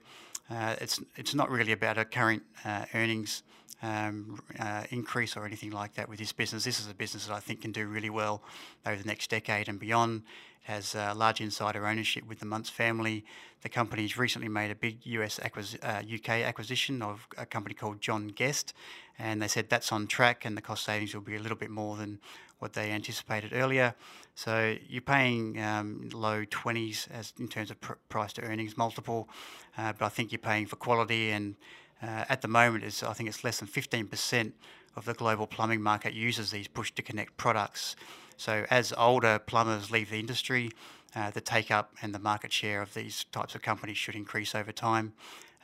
Uh, 0.49 0.75
it's 0.79 1.01
it's 1.15 1.33
not 1.33 1.49
really 1.49 1.71
about 1.71 1.97
a 1.97 2.05
current 2.05 2.43
uh, 2.63 2.85
earnings 2.93 3.43
um, 3.83 4.41
uh, 4.59 4.83
increase 4.89 5.35
or 5.35 5.45
anything 5.45 5.71
like 5.71 5.93
that 5.95 6.07
with 6.09 6.19
this 6.19 6.31
business. 6.31 6.63
This 6.63 6.79
is 6.79 6.89
a 6.89 6.93
business 6.93 7.27
that 7.27 7.33
I 7.33 7.39
think 7.39 7.61
can 7.61 7.71
do 7.71 7.85
really 7.85 8.09
well 8.09 8.41
over 8.85 8.95
the 8.95 9.07
next 9.07 9.29
decade 9.29 9.67
and 9.67 9.79
beyond. 9.79 10.23
It 10.65 10.71
has 10.71 10.95
uh, 10.95 11.13
large 11.15 11.41
insider 11.41 11.85
ownership 11.85 12.25
with 12.25 12.39
the 12.39 12.45
Muntz 12.45 12.69
family. 12.69 13.25
The 13.61 13.69
company's 13.69 14.17
recently 14.17 14.47
made 14.47 14.71
a 14.71 14.75
big 14.75 15.05
US 15.05 15.39
acquis- 15.39 15.79
uh, 15.83 16.01
UK 16.01 16.43
acquisition 16.43 17.01
of 17.01 17.27
a 17.37 17.45
company 17.45 17.75
called 17.75 17.99
John 17.99 18.29
Guest, 18.29 18.73
and 19.19 19.41
they 19.41 19.49
said 19.49 19.69
that's 19.69 19.91
on 19.91 20.07
track 20.07 20.45
and 20.45 20.55
the 20.55 20.61
cost 20.61 20.85
savings 20.85 21.13
will 21.13 21.21
be 21.21 21.35
a 21.35 21.39
little 21.39 21.57
bit 21.57 21.69
more 21.69 21.97
than 21.97 22.19
what 22.59 22.73
they 22.73 22.91
anticipated 22.91 23.51
earlier. 23.53 23.93
So 24.35 24.75
you're 24.87 25.01
paying 25.01 25.61
um, 25.61 26.09
low 26.11 26.43
20s 26.45 27.07
as 27.11 27.33
in 27.39 27.47
terms 27.47 27.69
of 27.71 27.79
pr- 27.79 27.93
price 28.09 28.33
to 28.33 28.41
earnings 28.41 28.77
multiple, 28.77 29.29
uh, 29.77 29.93
but 29.93 30.05
I 30.05 30.09
think 30.09 30.31
you're 30.31 30.39
paying 30.39 30.65
for 30.65 30.75
quality 30.75 31.29
and 31.29 31.55
uh, 32.03 32.25
at 32.27 32.41
the 32.41 32.47
moment, 32.47 32.83
it's, 32.83 33.01
I 33.01 33.13
think 33.13 33.29
it's 33.29 33.43
less 33.43 33.59
than 33.59 33.67
15% 33.67 34.51
of 34.95 35.05
the 35.05 35.13
global 35.13 35.47
plumbing 35.47 35.81
market 35.81 36.13
uses 36.13 36.51
these 36.51 36.67
push 36.67 36.91
to 36.91 37.01
connect 37.01 37.37
products. 37.37 37.95
So 38.35 38.65
as 38.69 38.93
older 38.97 39.39
plumbers 39.39 39.89
leave 39.89 40.09
the 40.09 40.19
industry, 40.19 40.71
uh, 41.15 41.31
the 41.31 41.39
take 41.39 41.71
up 41.71 41.93
and 42.01 42.13
the 42.13 42.19
market 42.19 42.51
share 42.51 42.81
of 42.81 42.93
these 42.93 43.25
types 43.31 43.55
of 43.55 43.61
companies 43.61 43.97
should 43.97 44.15
increase 44.15 44.53
over 44.53 44.71
time. 44.71 45.13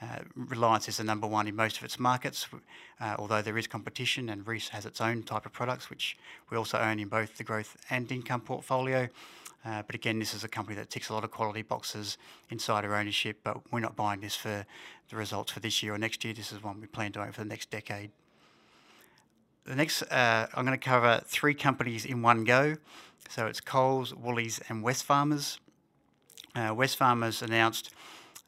Uh, 0.01 0.19
Reliance 0.35 0.87
is 0.87 0.97
the 0.97 1.03
number 1.03 1.27
one 1.27 1.47
in 1.47 1.55
most 1.55 1.77
of 1.77 1.83
its 1.83 1.99
markets, 1.99 2.47
uh, 3.01 3.15
although 3.19 3.41
there 3.41 3.57
is 3.57 3.67
competition, 3.67 4.29
and 4.29 4.47
Reece 4.47 4.69
has 4.69 4.85
its 4.85 5.01
own 5.01 5.23
type 5.23 5.45
of 5.45 5.51
products, 5.51 5.89
which 5.89 6.17
we 6.49 6.57
also 6.57 6.77
own 6.77 6.99
in 6.99 7.09
both 7.09 7.37
the 7.37 7.43
growth 7.43 7.75
and 7.89 8.09
income 8.11 8.41
portfolio. 8.41 9.09
Uh, 9.65 9.83
but 9.85 9.95
again, 9.95 10.17
this 10.19 10.33
is 10.33 10.45
a 10.45 10.47
company 10.47 10.75
that 10.77 10.89
ticks 10.89 11.09
a 11.09 11.13
lot 11.13 11.25
of 11.25 11.31
quality 11.31 11.63
boxes, 11.63 12.17
insider 12.49 12.95
ownership, 12.95 13.39
but 13.43 13.57
we're 13.73 13.81
not 13.81 13.95
buying 13.97 14.21
this 14.21 14.35
for 14.35 14.65
the 15.09 15.15
results 15.15 15.51
for 15.51 15.59
this 15.59 15.83
year 15.83 15.93
or 15.93 15.97
next 15.97 16.23
year. 16.23 16.33
This 16.33 16.53
is 16.53 16.63
one 16.63 16.79
we 16.79 16.87
plan 16.87 17.11
to 17.13 17.21
own 17.21 17.33
for 17.33 17.41
the 17.41 17.49
next 17.49 17.69
decade. 17.69 18.11
The 19.65 19.75
next, 19.75 20.01
uh, 20.03 20.47
I'm 20.53 20.65
going 20.65 20.79
to 20.79 20.83
cover 20.83 21.21
three 21.25 21.53
companies 21.53 22.05
in 22.05 22.21
one 22.21 22.45
go. 22.45 22.77
So 23.27 23.47
it's 23.47 23.59
Coles, 23.59 24.15
Woolies, 24.15 24.61
and 24.69 24.83
Wesfarmers. 24.83 25.59
Uh, 26.55 26.73
Wesfarmers 26.73 27.41
announced 27.41 27.91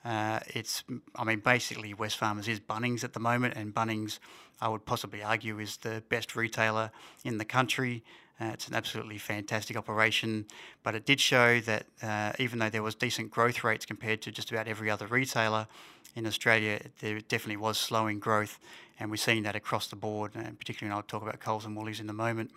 uh, 0.03 0.39
it's, 0.47 0.83
I 1.15 1.23
mean, 1.23 1.39
basically 1.39 1.93
Wesfarmers 1.93 2.47
is 2.47 2.59
Bunnings 2.59 3.03
at 3.03 3.13
the 3.13 3.19
moment, 3.19 3.55
and 3.55 3.73
Bunnings, 3.73 4.19
I 4.59 4.67
would 4.67 4.85
possibly 4.85 5.23
argue, 5.23 5.59
is 5.59 5.77
the 5.77 6.03
best 6.09 6.35
retailer 6.35 6.91
in 7.23 7.37
the 7.37 7.45
country. 7.45 8.03
Uh, 8.39 8.45
it's 8.45 8.67
an 8.67 8.73
absolutely 8.73 9.19
fantastic 9.19 9.77
operation, 9.77 10.45
but 10.81 10.95
it 10.95 11.05
did 11.05 11.19
show 11.19 11.59
that 11.59 11.85
uh, 12.01 12.31
even 12.39 12.57
though 12.57 12.69
there 12.69 12.81
was 12.81 12.95
decent 12.95 13.29
growth 13.29 13.63
rates 13.63 13.85
compared 13.85 14.21
to 14.23 14.31
just 14.31 14.51
about 14.51 14.67
every 14.67 14.89
other 14.89 15.05
retailer 15.05 15.67
in 16.15 16.25
Australia, 16.25 16.79
there 17.01 17.19
definitely 17.19 17.57
was 17.57 17.77
slowing 17.77 18.19
growth, 18.19 18.57
and 18.99 19.11
we're 19.11 19.17
seeing 19.17 19.43
that 19.43 19.55
across 19.55 19.87
the 19.87 19.95
board. 19.95 20.31
And 20.33 20.57
particularly, 20.57 20.91
and 20.91 20.95
I'll 20.95 21.03
talk 21.03 21.21
about 21.21 21.39
Coles 21.39 21.65
and 21.65 21.77
Woolies 21.77 21.99
in 21.99 22.09
a 22.09 22.13
moment. 22.13 22.49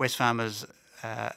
Wesfarmers 0.00 0.68
uh, 1.04 1.30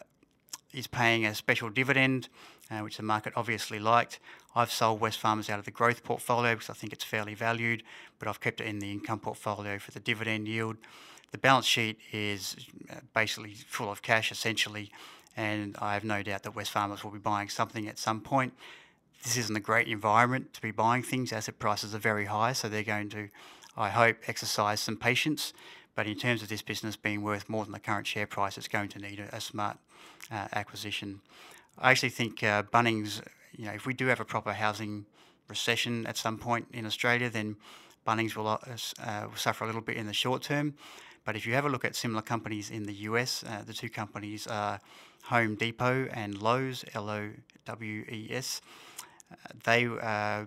is 0.73 0.87
paying 0.87 1.25
a 1.25 1.35
special 1.35 1.69
dividend, 1.69 2.29
uh, 2.71 2.79
which 2.79 2.97
the 2.97 3.03
market 3.03 3.33
obviously 3.35 3.79
liked. 3.79 4.19
I've 4.55 4.71
sold 4.71 5.01
Wesfarmers 5.01 5.49
out 5.49 5.59
of 5.59 5.65
the 5.65 5.71
growth 5.71 6.03
portfolio 6.03 6.53
because 6.53 6.69
I 6.69 6.73
think 6.73 6.93
it's 6.93 7.03
fairly 7.03 7.33
valued, 7.33 7.83
but 8.19 8.27
I've 8.27 8.39
kept 8.39 8.61
it 8.61 8.67
in 8.67 8.79
the 8.79 8.91
income 8.91 9.19
portfolio 9.19 9.79
for 9.79 9.91
the 9.91 9.99
dividend 9.99 10.47
yield. 10.47 10.77
The 11.31 11.37
balance 11.37 11.65
sheet 11.65 11.99
is 12.11 12.55
uh, 12.89 12.95
basically 13.13 13.53
full 13.53 13.91
of 13.91 14.01
cash 14.01 14.31
essentially, 14.31 14.91
and 15.35 15.75
I 15.81 15.93
have 15.93 16.03
no 16.03 16.23
doubt 16.23 16.43
that 16.43 16.53
Wesfarmers 16.53 17.03
will 17.03 17.11
be 17.11 17.19
buying 17.19 17.49
something 17.49 17.87
at 17.87 17.97
some 17.97 18.21
point. 18.21 18.53
This 19.23 19.37
isn't 19.37 19.55
a 19.55 19.59
great 19.59 19.87
environment 19.87 20.53
to 20.53 20.61
be 20.61 20.71
buying 20.71 21.03
things. 21.03 21.33
Asset 21.33 21.59
prices 21.59 21.93
are 21.93 21.99
very 21.99 22.25
high, 22.25 22.53
so 22.53 22.69
they're 22.69 22.83
going 22.83 23.09
to, 23.09 23.29
I 23.75 23.89
hope, 23.89 24.17
exercise 24.27 24.79
some 24.79 24.97
patience. 24.97 25.51
But 25.95 26.07
in 26.07 26.15
terms 26.15 26.41
of 26.41 26.49
this 26.49 26.61
business 26.61 26.95
being 26.95 27.21
worth 27.21 27.49
more 27.49 27.63
than 27.63 27.73
the 27.73 27.79
current 27.79 28.05
share 28.05 28.27
price, 28.27 28.57
it's 28.57 28.67
going 28.67 28.89
to 28.89 28.99
need 28.99 29.19
a, 29.19 29.35
a 29.35 29.41
smart 29.41 29.77
uh, 30.31 30.47
acquisition. 30.53 31.21
I 31.77 31.91
actually 31.91 32.09
think 32.09 32.41
uh, 32.41 32.63
Bunnings, 32.63 33.21
you 33.51 33.65
know, 33.65 33.73
if 33.73 33.85
we 33.85 33.93
do 33.93 34.07
have 34.07 34.19
a 34.19 34.25
proper 34.25 34.53
housing 34.53 35.05
recession 35.49 36.07
at 36.07 36.17
some 36.17 36.37
point 36.37 36.67
in 36.73 36.85
Australia, 36.85 37.29
then 37.29 37.57
Bunnings 38.07 38.35
will, 38.35 38.47
uh, 38.47 38.57
uh 39.03 39.27
will 39.27 39.35
suffer 39.35 39.63
a 39.63 39.67
little 39.67 39.81
bit 39.81 39.97
in 39.97 40.07
the 40.07 40.13
short 40.13 40.41
term. 40.41 40.75
But 41.25 41.35
if 41.35 41.45
you 41.45 41.53
have 41.53 41.65
a 41.65 41.69
look 41.69 41.83
at 41.83 41.95
similar 41.95 42.21
companies 42.21 42.69
in 42.69 42.83
the 42.83 42.93
US, 43.09 43.43
uh, 43.43 43.63
the 43.65 43.73
two 43.73 43.89
companies 43.89 44.47
are 44.47 44.79
Home 45.23 45.55
Depot 45.55 46.07
and 46.13 46.41
Lowe's, 46.41 46.85
L 46.93 47.09
O 47.09 47.31
W 47.65 48.05
E 48.09 48.29
S. 48.31 48.61
Uh, 49.31 49.35
they 49.63 49.85
uh, 49.85 50.45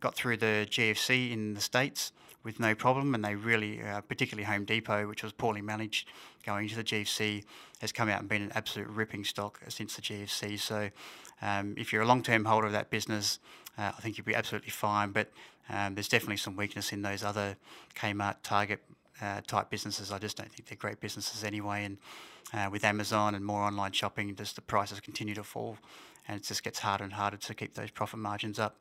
got 0.00 0.14
through 0.14 0.38
the 0.38 0.66
GFC 0.68 1.30
in 1.30 1.54
the 1.54 1.60
States 1.60 2.12
with 2.42 2.58
no 2.58 2.74
problem, 2.74 3.14
and 3.14 3.24
they 3.24 3.34
really, 3.34 3.82
particularly 4.08 4.44
Home 4.44 4.64
Depot, 4.64 5.06
which 5.06 5.22
was 5.22 5.32
poorly 5.32 5.60
managed 5.60 6.08
going 6.48 6.64
into 6.64 6.76
the 6.76 6.84
GFC, 6.84 7.44
has 7.80 7.92
come 7.92 8.08
out 8.08 8.20
and 8.20 8.28
been 8.28 8.42
an 8.42 8.52
absolute 8.54 8.88
ripping 8.88 9.24
stock 9.24 9.60
since 9.68 9.96
the 9.96 10.02
GFC. 10.02 10.58
So, 10.58 10.88
um, 11.42 11.74
if 11.76 11.92
you're 11.92 12.02
a 12.02 12.06
long-term 12.06 12.46
holder 12.46 12.66
of 12.66 12.72
that 12.72 12.88
business, 12.88 13.38
uh, 13.76 13.92
I 13.96 14.00
think 14.00 14.16
you'll 14.16 14.24
be 14.24 14.34
absolutely 14.34 14.70
fine. 14.70 15.12
But 15.12 15.30
um, 15.68 15.94
there's 15.94 16.08
definitely 16.08 16.38
some 16.38 16.56
weakness 16.56 16.90
in 16.92 17.02
those 17.02 17.22
other 17.22 17.56
Kmart, 17.94 18.36
Target, 18.42 18.80
uh, 19.20 19.42
type 19.46 19.68
businesses. 19.68 20.10
I 20.10 20.18
just 20.18 20.36
don't 20.38 20.50
think 20.50 20.68
they're 20.68 20.76
great 20.76 21.00
businesses 21.00 21.44
anyway. 21.44 21.84
And 21.84 21.98
uh, 22.54 22.70
with 22.70 22.82
Amazon 22.82 23.34
and 23.34 23.44
more 23.44 23.62
online 23.62 23.92
shopping, 23.92 24.34
just 24.34 24.56
the 24.56 24.62
prices 24.62 25.00
continue 25.00 25.34
to 25.34 25.44
fall, 25.44 25.76
and 26.26 26.40
it 26.40 26.46
just 26.46 26.62
gets 26.64 26.78
harder 26.78 27.04
and 27.04 27.12
harder 27.12 27.36
to 27.36 27.54
keep 27.54 27.74
those 27.74 27.90
profit 27.90 28.20
margins 28.20 28.58
up. 28.58 28.80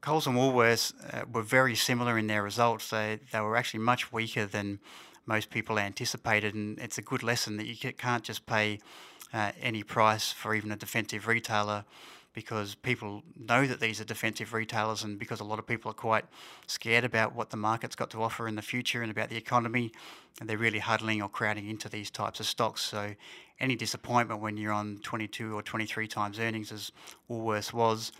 Coles 0.00 0.26
and 0.26 0.36
Woolworths 0.36 0.92
uh, 1.14 1.24
were 1.32 1.42
very 1.42 1.74
similar 1.74 2.18
in 2.18 2.26
their 2.26 2.42
results. 2.42 2.90
They 2.90 3.20
they 3.32 3.40
were 3.40 3.56
actually 3.56 3.80
much 3.80 4.12
weaker 4.12 4.46
than 4.46 4.80
most 5.26 5.50
people 5.50 5.78
anticipated. 5.78 6.54
And 6.54 6.78
it's 6.78 6.98
a 6.98 7.02
good 7.02 7.22
lesson 7.22 7.56
that 7.58 7.66
you 7.66 7.92
can't 7.92 8.22
just 8.22 8.46
pay 8.46 8.78
uh, 9.32 9.52
any 9.60 9.82
price 9.82 10.32
for 10.32 10.54
even 10.54 10.72
a 10.72 10.76
defensive 10.76 11.26
retailer 11.26 11.84
because 12.36 12.74
people 12.74 13.22
know 13.34 13.66
that 13.66 13.80
these 13.80 13.98
are 13.98 14.04
defensive 14.04 14.52
retailers 14.52 15.02
and 15.02 15.18
because 15.18 15.40
a 15.40 15.44
lot 15.44 15.58
of 15.58 15.66
people 15.66 15.90
are 15.90 15.94
quite 15.94 16.26
scared 16.66 17.02
about 17.02 17.34
what 17.34 17.48
the 17.48 17.56
market's 17.56 17.96
got 17.96 18.10
to 18.10 18.22
offer 18.22 18.46
in 18.46 18.54
the 18.56 18.62
future 18.62 19.00
and 19.00 19.10
about 19.10 19.30
the 19.30 19.36
economy 19.36 19.90
and 20.38 20.48
they're 20.48 20.58
really 20.58 20.78
huddling 20.78 21.22
or 21.22 21.30
crowding 21.30 21.70
into 21.70 21.88
these 21.88 22.10
types 22.10 22.38
of 22.38 22.44
stocks 22.44 22.82
so 22.82 23.14
any 23.58 23.74
disappointment 23.74 24.38
when 24.38 24.58
you're 24.58 24.72
on 24.72 24.98
22 25.02 25.56
or 25.56 25.62
23 25.62 26.06
times 26.06 26.38
earnings 26.38 26.70
as 26.70 26.92
Woolworths 27.30 27.72
was 27.72 28.12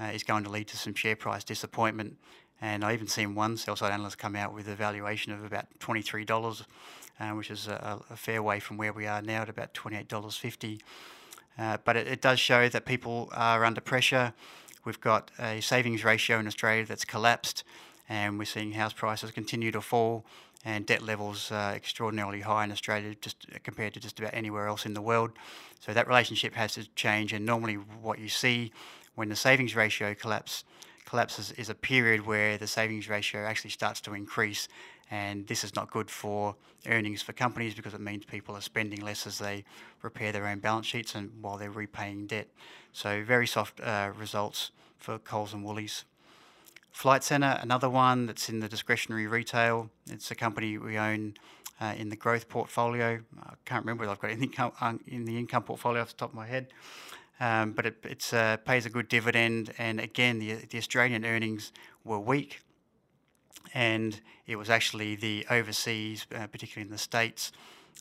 uh, 0.00 0.04
is 0.04 0.22
going 0.22 0.44
to 0.44 0.50
lead 0.50 0.68
to 0.68 0.76
some 0.76 0.94
share 0.94 1.16
price 1.16 1.42
disappointment 1.42 2.16
and 2.64 2.82
I 2.82 2.94
even 2.94 3.08
seen 3.08 3.34
one 3.34 3.58
sell 3.58 3.76
side 3.76 3.92
analyst 3.92 4.16
come 4.16 4.34
out 4.34 4.54
with 4.54 4.68
a 4.68 4.74
valuation 4.74 5.32
of 5.32 5.44
about 5.44 5.66
$23 5.80 6.64
uh, 7.20 7.30
which 7.30 7.50
is 7.50 7.68
a, 7.68 8.00
a 8.08 8.16
fair 8.16 8.42
way 8.42 8.58
from 8.58 8.78
where 8.78 8.92
we 8.92 9.06
are 9.06 9.20
now 9.20 9.42
at 9.42 9.50
about 9.50 9.74
$28.50 9.74 10.80
uh, 11.58 11.76
but 11.84 11.96
it, 11.96 12.08
it, 12.08 12.20
does 12.22 12.40
show 12.40 12.68
that 12.68 12.84
people 12.84 13.28
are 13.32 13.64
under 13.64 13.80
pressure. 13.80 14.32
We've 14.84 15.00
got 15.00 15.30
a 15.38 15.60
savings 15.60 16.02
ratio 16.04 16.40
in 16.40 16.48
Australia 16.48 16.84
that's 16.84 17.04
collapsed, 17.04 17.62
and 18.08 18.40
we're 18.40 18.44
seeing 18.44 18.72
house 18.72 18.92
prices 18.92 19.30
continue 19.30 19.70
to 19.70 19.80
fall, 19.80 20.24
and 20.64 20.84
debt 20.84 21.02
levels 21.02 21.52
are 21.52 21.74
extraordinarily 21.74 22.40
high 22.40 22.64
in 22.64 22.72
Australia, 22.72 23.14
just 23.20 23.46
compared 23.62 23.94
to 23.94 24.00
just 24.00 24.18
about 24.18 24.34
anywhere 24.34 24.66
else 24.66 24.84
in 24.84 24.94
the 24.94 25.00
world. 25.00 25.30
So 25.78 25.92
that 25.92 26.08
relationship 26.08 26.54
has 26.54 26.74
to 26.74 26.88
change, 26.96 27.32
and 27.32 27.46
normally 27.46 27.74
what 27.74 28.18
you 28.18 28.28
see 28.28 28.72
when 29.14 29.28
the 29.28 29.36
savings 29.36 29.76
ratio 29.76 30.12
collapse, 30.12 30.64
collapses 31.04 31.52
is 31.52 31.68
a 31.68 31.74
period 31.74 32.26
where 32.26 32.56
the 32.58 32.66
savings 32.66 33.08
ratio 33.08 33.44
actually 33.44 33.70
starts 33.70 34.00
to 34.02 34.14
increase 34.14 34.68
and 35.10 35.46
this 35.46 35.64
is 35.64 35.74
not 35.74 35.90
good 35.90 36.10
for 36.10 36.56
earnings 36.88 37.22
for 37.22 37.32
companies 37.32 37.74
because 37.74 37.94
it 37.94 38.00
means 38.00 38.24
people 38.24 38.56
are 38.56 38.60
spending 38.60 39.00
less 39.00 39.26
as 39.26 39.38
they 39.38 39.64
repair 40.02 40.32
their 40.32 40.46
own 40.46 40.58
balance 40.58 40.86
sheets 40.86 41.14
and 41.14 41.30
while 41.40 41.56
they're 41.56 41.70
repaying 41.70 42.26
debt. 42.26 42.48
So 42.92 43.22
very 43.22 43.46
soft 43.46 43.80
uh, 43.80 44.12
results 44.16 44.70
for 44.98 45.18
Coles 45.18 45.52
and 45.52 45.64
Woolies. 45.64 46.04
Flight 46.90 47.24
Centre, 47.24 47.58
another 47.60 47.90
one 47.90 48.26
that's 48.26 48.48
in 48.48 48.60
the 48.60 48.68
discretionary 48.68 49.26
retail. 49.26 49.90
It's 50.08 50.30
a 50.30 50.34
company 50.34 50.78
we 50.78 50.96
own 50.96 51.34
uh, 51.80 51.94
in 51.96 52.08
the 52.08 52.16
growth 52.16 52.48
portfolio. 52.48 53.20
I 53.42 53.54
can't 53.64 53.84
remember 53.84 54.02
whether 54.02 54.12
I've 54.12 54.20
got 54.20 54.30
anything 54.30 54.54
uh, 54.58 54.94
in 55.06 55.24
the 55.24 55.36
income 55.36 55.64
portfolio 55.64 56.02
off 56.02 56.10
the 56.10 56.16
top 56.16 56.30
of 56.30 56.36
my 56.36 56.46
head. 56.46 56.68
Um, 57.40 57.72
but 57.72 57.84
it 57.86 58.32
uh, 58.32 58.58
pays 58.58 58.86
a 58.86 58.90
good 58.90 59.08
dividend, 59.08 59.74
and 59.76 59.98
again, 59.98 60.38
the, 60.38 60.54
the 60.70 60.78
Australian 60.78 61.24
earnings 61.24 61.72
were 62.04 62.20
weak 62.20 62.60
and 63.74 64.20
it 64.46 64.56
was 64.56 64.70
actually 64.70 65.16
the 65.16 65.44
overseas, 65.50 66.26
uh, 66.34 66.46
particularly 66.46 66.86
in 66.86 66.92
the 66.92 66.98
States, 66.98 67.52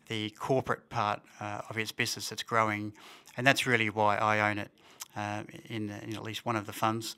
the 0.07 0.29
corporate 0.31 0.89
part 0.89 1.21
uh, 1.39 1.61
of 1.69 1.77
its 1.77 1.91
business 1.91 2.29
that's 2.29 2.43
growing, 2.43 2.93
and 3.35 3.45
that's 3.45 3.65
really 3.65 3.89
why 3.89 4.17
I 4.17 4.49
own 4.51 4.59
it 4.59 4.71
uh, 5.15 5.43
in, 5.69 5.89
in, 5.89 6.15
at 6.15 6.23
least 6.23 6.45
one 6.45 6.55
of 6.55 6.65
the 6.65 6.73
funds. 6.73 7.15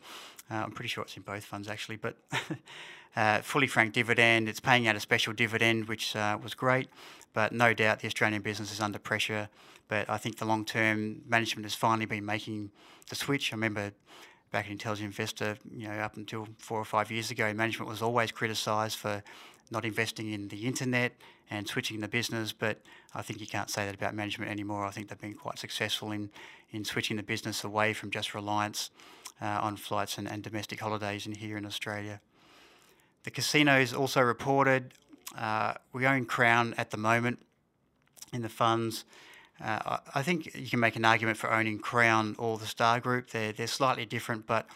Uh, 0.49 0.55
I'm 0.55 0.71
pretty 0.71 0.89
sure 0.89 1.03
it's 1.03 1.17
in 1.17 1.23
both 1.23 1.43
funds 1.43 1.67
actually, 1.67 1.97
but 1.97 2.15
uh, 3.15 3.39
fully 3.39 3.67
franked 3.67 3.95
dividend. 3.95 4.47
It's 4.47 4.59
paying 4.59 4.87
out 4.87 4.95
a 4.95 4.99
special 4.99 5.33
dividend, 5.33 5.87
which 5.87 6.15
was 6.15 6.53
great, 6.53 6.89
but 7.33 7.51
no 7.51 7.73
doubt 7.73 7.99
the 7.99 8.07
Australian 8.07 8.41
business 8.41 8.71
is 8.71 8.79
under 8.79 8.99
pressure. 8.99 9.49
But 9.87 10.09
I 10.09 10.17
think 10.17 10.37
the 10.37 10.45
long 10.45 10.65
term 10.65 11.21
management 11.27 11.65
has 11.65 11.75
finally 11.75 12.05
been 12.05 12.25
making 12.25 12.71
the 13.09 13.15
switch. 13.15 13.53
I 13.53 13.55
remember 13.55 13.91
back 14.51 14.65
in 14.67 14.73
Intelligent 14.73 15.07
Investor, 15.07 15.57
you 15.75 15.87
know, 15.87 15.93
up 15.95 16.17
until 16.17 16.47
four 16.57 16.79
or 16.79 16.85
five 16.85 17.11
years 17.11 17.31
ago, 17.31 17.53
management 17.53 17.89
was 17.89 18.01
always 18.01 18.31
criticised 18.31 18.97
for 18.97 19.23
not 19.71 19.85
investing 19.85 20.31
in 20.31 20.47
the 20.47 20.65
internet 20.65 21.13
and 21.49 21.67
switching 21.67 21.99
the 21.99 22.07
business. 22.07 22.51
But 22.51 22.81
I 23.13 23.21
think 23.21 23.39
you 23.39 23.47
can't 23.47 23.69
say 23.69 23.85
that 23.85 23.95
about 23.95 24.15
management 24.15 24.51
anymore. 24.51 24.85
I 24.85 24.91
think 24.91 25.09
they've 25.09 25.19
been 25.19 25.33
quite 25.33 25.59
successful 25.59 26.11
in, 26.11 26.29
in 26.71 26.85
switching 26.85 27.17
the 27.17 27.23
business 27.23 27.63
away 27.63 27.93
from 27.93 28.11
just 28.11 28.33
reliance 28.33 28.91
uh, 29.41 29.59
on 29.61 29.77
flights 29.77 30.17
and, 30.17 30.27
and 30.27 30.43
domestic 30.43 30.79
holidays 30.79 31.25
in 31.25 31.33
here 31.33 31.57
in 31.57 31.65
Australia. 31.65 32.21
The 33.23 33.31
casinos 33.31 33.93
also 33.93 34.21
reported. 34.21 34.93
Uh, 35.37 35.73
we 35.93 36.05
own 36.05 36.25
Crown 36.25 36.75
at 36.77 36.91
the 36.91 36.97
moment 36.97 37.39
in 38.31 38.41
the 38.41 38.49
funds. 38.49 39.03
Uh, 39.63 39.97
I 40.13 40.21
think 40.21 40.53
you 40.53 40.67
can 40.67 40.79
make 40.79 40.95
an 40.95 41.05
argument 41.05 41.37
for 41.37 41.51
owning 41.51 41.79
Crown 41.79 42.35
or 42.37 42.57
the 42.57 42.65
Star 42.65 42.99
Group. 42.99 43.29
They're, 43.29 43.53
they're 43.53 43.67
slightly 43.67 44.05
different, 44.05 44.45
but 44.45 44.67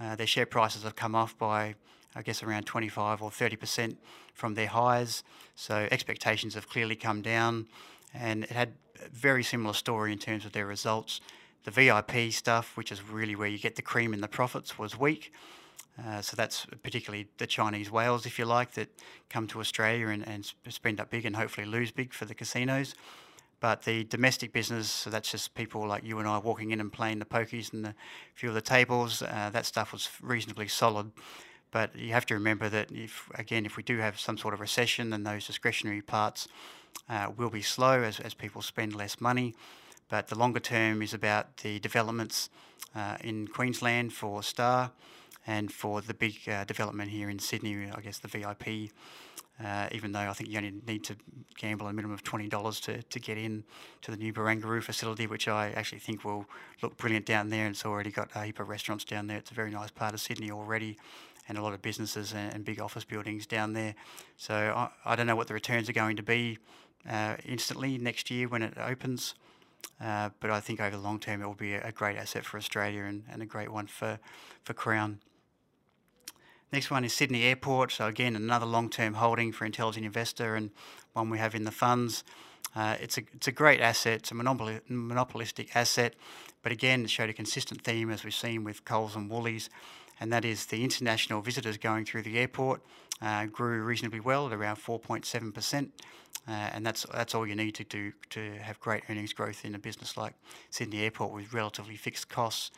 uh, 0.00 0.16
their 0.16 0.26
share 0.26 0.46
prices 0.46 0.84
have 0.84 0.96
come 0.96 1.14
off 1.14 1.36
by, 1.36 1.74
I 2.14 2.22
guess, 2.22 2.42
around 2.42 2.64
25 2.64 3.22
or 3.22 3.30
30% 3.30 3.96
from 4.34 4.54
their 4.54 4.68
highs. 4.68 5.22
So 5.54 5.86
expectations 5.90 6.54
have 6.54 6.68
clearly 6.68 6.96
come 6.96 7.20
down, 7.20 7.66
and 8.14 8.44
it 8.44 8.50
had 8.50 8.72
a 9.04 9.08
very 9.10 9.42
similar 9.42 9.74
story 9.74 10.12
in 10.12 10.18
terms 10.18 10.46
of 10.46 10.52
their 10.52 10.66
results. 10.66 11.20
The 11.64 11.70
VIP 11.70 12.32
stuff, 12.32 12.76
which 12.76 12.90
is 12.90 13.02
really 13.02 13.36
where 13.36 13.48
you 13.48 13.58
get 13.58 13.76
the 13.76 13.82
cream 13.82 14.14
in 14.14 14.20
the 14.20 14.28
profits, 14.28 14.78
was 14.78 14.98
weak. 14.98 15.32
Uh, 16.02 16.22
so 16.22 16.34
that's 16.36 16.66
particularly 16.82 17.28
the 17.36 17.46
Chinese 17.46 17.90
whales, 17.90 18.24
if 18.24 18.38
you 18.38 18.46
like, 18.46 18.72
that 18.72 18.88
come 19.28 19.46
to 19.46 19.60
Australia 19.60 20.08
and, 20.08 20.26
and 20.26 20.50
spend 20.68 21.00
up 21.00 21.10
big 21.10 21.26
and 21.26 21.36
hopefully 21.36 21.66
lose 21.66 21.90
big 21.90 22.14
for 22.14 22.24
the 22.24 22.34
casinos. 22.34 22.94
But 23.62 23.82
the 23.82 24.02
domestic 24.02 24.52
business, 24.52 24.90
so 24.90 25.08
that's 25.08 25.30
just 25.30 25.54
people 25.54 25.86
like 25.86 26.02
you 26.02 26.18
and 26.18 26.26
I 26.26 26.36
walking 26.38 26.72
in 26.72 26.80
and 26.80 26.92
playing 26.92 27.20
the 27.20 27.24
pokies 27.24 27.72
and 27.72 27.86
a 27.86 27.94
few 28.34 28.48
of 28.48 28.56
the 28.56 28.60
tables, 28.60 29.22
uh, 29.22 29.50
that 29.52 29.66
stuff 29.66 29.92
was 29.92 30.08
reasonably 30.20 30.66
solid. 30.66 31.12
But 31.70 31.94
you 31.94 32.12
have 32.12 32.26
to 32.26 32.34
remember 32.34 32.68
that 32.68 32.90
if, 32.90 33.30
again, 33.36 33.64
if 33.64 33.76
we 33.76 33.84
do 33.84 33.98
have 33.98 34.18
some 34.18 34.36
sort 34.36 34.52
of 34.52 34.58
recession, 34.58 35.10
then 35.10 35.22
those 35.22 35.46
discretionary 35.46 36.02
parts 36.02 36.48
uh, 37.08 37.30
will 37.36 37.50
be 37.50 37.62
slow 37.62 38.02
as, 38.02 38.18
as 38.18 38.34
people 38.34 38.62
spend 38.62 38.96
less 38.96 39.20
money. 39.20 39.54
But 40.08 40.26
the 40.26 40.36
longer 40.36 40.58
term 40.58 41.00
is 41.00 41.14
about 41.14 41.58
the 41.58 41.78
developments 41.78 42.50
uh, 42.96 43.18
in 43.22 43.46
Queensland 43.46 44.12
for 44.12 44.42
Star 44.42 44.90
and 45.46 45.72
for 45.72 46.00
the 46.00 46.14
big 46.14 46.48
uh, 46.48 46.64
development 46.64 47.10
here 47.10 47.28
in 47.28 47.38
Sydney, 47.38 47.90
I 47.94 48.00
guess 48.00 48.18
the 48.18 48.28
VIP 48.28 48.90
uh, 49.62 49.88
even 49.92 50.12
though 50.12 50.20
I 50.20 50.32
think 50.32 50.50
you 50.50 50.58
only 50.58 50.74
need 50.86 51.04
to 51.04 51.16
gamble 51.56 51.86
a 51.86 51.92
minimum 51.92 52.14
of 52.14 52.24
$20 52.24 52.80
to, 52.82 53.02
to 53.02 53.20
get 53.20 53.38
in 53.38 53.64
to 54.02 54.10
the 54.10 54.16
new 54.16 54.32
Barangaroo 54.32 54.82
facility, 54.82 55.26
which 55.26 55.46
I 55.46 55.70
actually 55.70 56.00
think 56.00 56.24
will 56.24 56.46
look 56.82 56.96
brilliant 56.96 57.26
down 57.26 57.50
there. 57.50 57.68
It's 57.68 57.84
already 57.84 58.10
got 58.10 58.30
a 58.34 58.44
heap 58.44 58.60
of 58.60 58.68
restaurants 58.68 59.04
down 59.04 59.26
there. 59.26 59.38
It's 59.38 59.50
a 59.50 59.54
very 59.54 59.70
nice 59.70 59.90
part 59.90 60.14
of 60.14 60.20
Sydney 60.20 60.50
already 60.50 60.98
and 61.48 61.58
a 61.58 61.62
lot 61.62 61.74
of 61.74 61.82
businesses 61.82 62.32
and, 62.32 62.52
and 62.54 62.64
big 62.64 62.80
office 62.80 63.04
buildings 63.04 63.46
down 63.46 63.72
there. 63.72 63.94
So 64.36 64.54
I, 64.54 64.88
I, 65.04 65.16
don't 65.16 65.26
know 65.26 65.36
what 65.36 65.48
the 65.48 65.54
returns 65.54 65.88
are 65.88 65.92
going 65.92 66.16
to 66.16 66.22
be 66.22 66.58
uh, 67.08 67.36
instantly 67.44 67.98
next 67.98 68.30
year 68.30 68.48
when 68.48 68.62
it 68.62 68.74
opens. 68.78 69.34
Uh, 70.00 70.30
but 70.40 70.50
I 70.50 70.60
think 70.60 70.80
over 70.80 70.96
the 70.96 71.02
long 71.02 71.20
term 71.20 71.42
it 71.42 71.46
will 71.46 71.54
be 71.54 71.74
a, 71.74 71.88
a 71.88 71.92
great 71.92 72.16
asset 72.16 72.44
for 72.44 72.56
Australia 72.56 73.02
and, 73.02 73.24
and 73.30 73.42
a 73.42 73.46
great 73.46 73.70
one 73.70 73.86
for, 73.86 74.18
for 74.64 74.72
Crown. 74.72 75.20
Next 76.72 76.90
one 76.90 77.04
is 77.04 77.12
Sydney 77.12 77.42
Airport. 77.42 77.92
So 77.92 78.06
again, 78.06 78.34
another 78.34 78.64
long-term 78.64 79.14
holding 79.14 79.52
for 79.52 79.66
Intelligent 79.66 80.06
Investor 80.06 80.54
and 80.54 80.70
one 81.12 81.28
we 81.28 81.36
have 81.36 81.54
in 81.54 81.64
the 81.64 81.70
funds. 81.70 82.24
Uh, 82.74 82.96
it's 82.98 83.18
a 83.18 83.22
it's 83.34 83.46
a 83.46 83.52
great 83.52 83.82
asset. 83.82 84.20
It's 84.20 84.30
a 84.30 84.34
monopolistic 84.34 85.76
asset, 85.76 86.14
but 86.62 86.72
again, 86.72 87.04
it 87.04 87.10
showed 87.10 87.28
a 87.28 87.34
consistent 87.34 87.82
theme 87.82 88.10
as 88.10 88.24
we've 88.24 88.32
seen 88.32 88.64
with 88.64 88.86
Coles 88.86 89.14
and 89.14 89.30
Woolies, 89.30 89.68
and 90.18 90.32
that 90.32 90.46
is 90.46 90.64
the 90.64 90.82
international 90.82 91.42
visitors 91.42 91.76
going 91.76 92.06
through 92.06 92.22
the 92.22 92.38
airport 92.38 92.80
uh, 93.20 93.44
grew 93.44 93.82
reasonably 93.82 94.20
well 94.20 94.46
at 94.46 94.54
around 94.54 94.76
4.7 94.76 95.52
percent. 95.52 95.92
Uh, 96.48 96.52
and 96.72 96.86
that's 96.86 97.04
that's 97.12 97.34
all 97.34 97.46
you 97.46 97.54
need 97.54 97.74
to 97.74 97.84
do 97.84 98.12
to 98.30 98.52
have 98.62 98.80
great 98.80 99.02
earnings 99.10 99.34
growth 99.34 99.66
in 99.66 99.74
a 99.74 99.78
business 99.78 100.16
like 100.16 100.32
Sydney 100.70 101.02
Airport 101.02 101.34
with 101.34 101.52
relatively 101.52 101.96
fixed 101.96 102.30
costs 102.30 102.70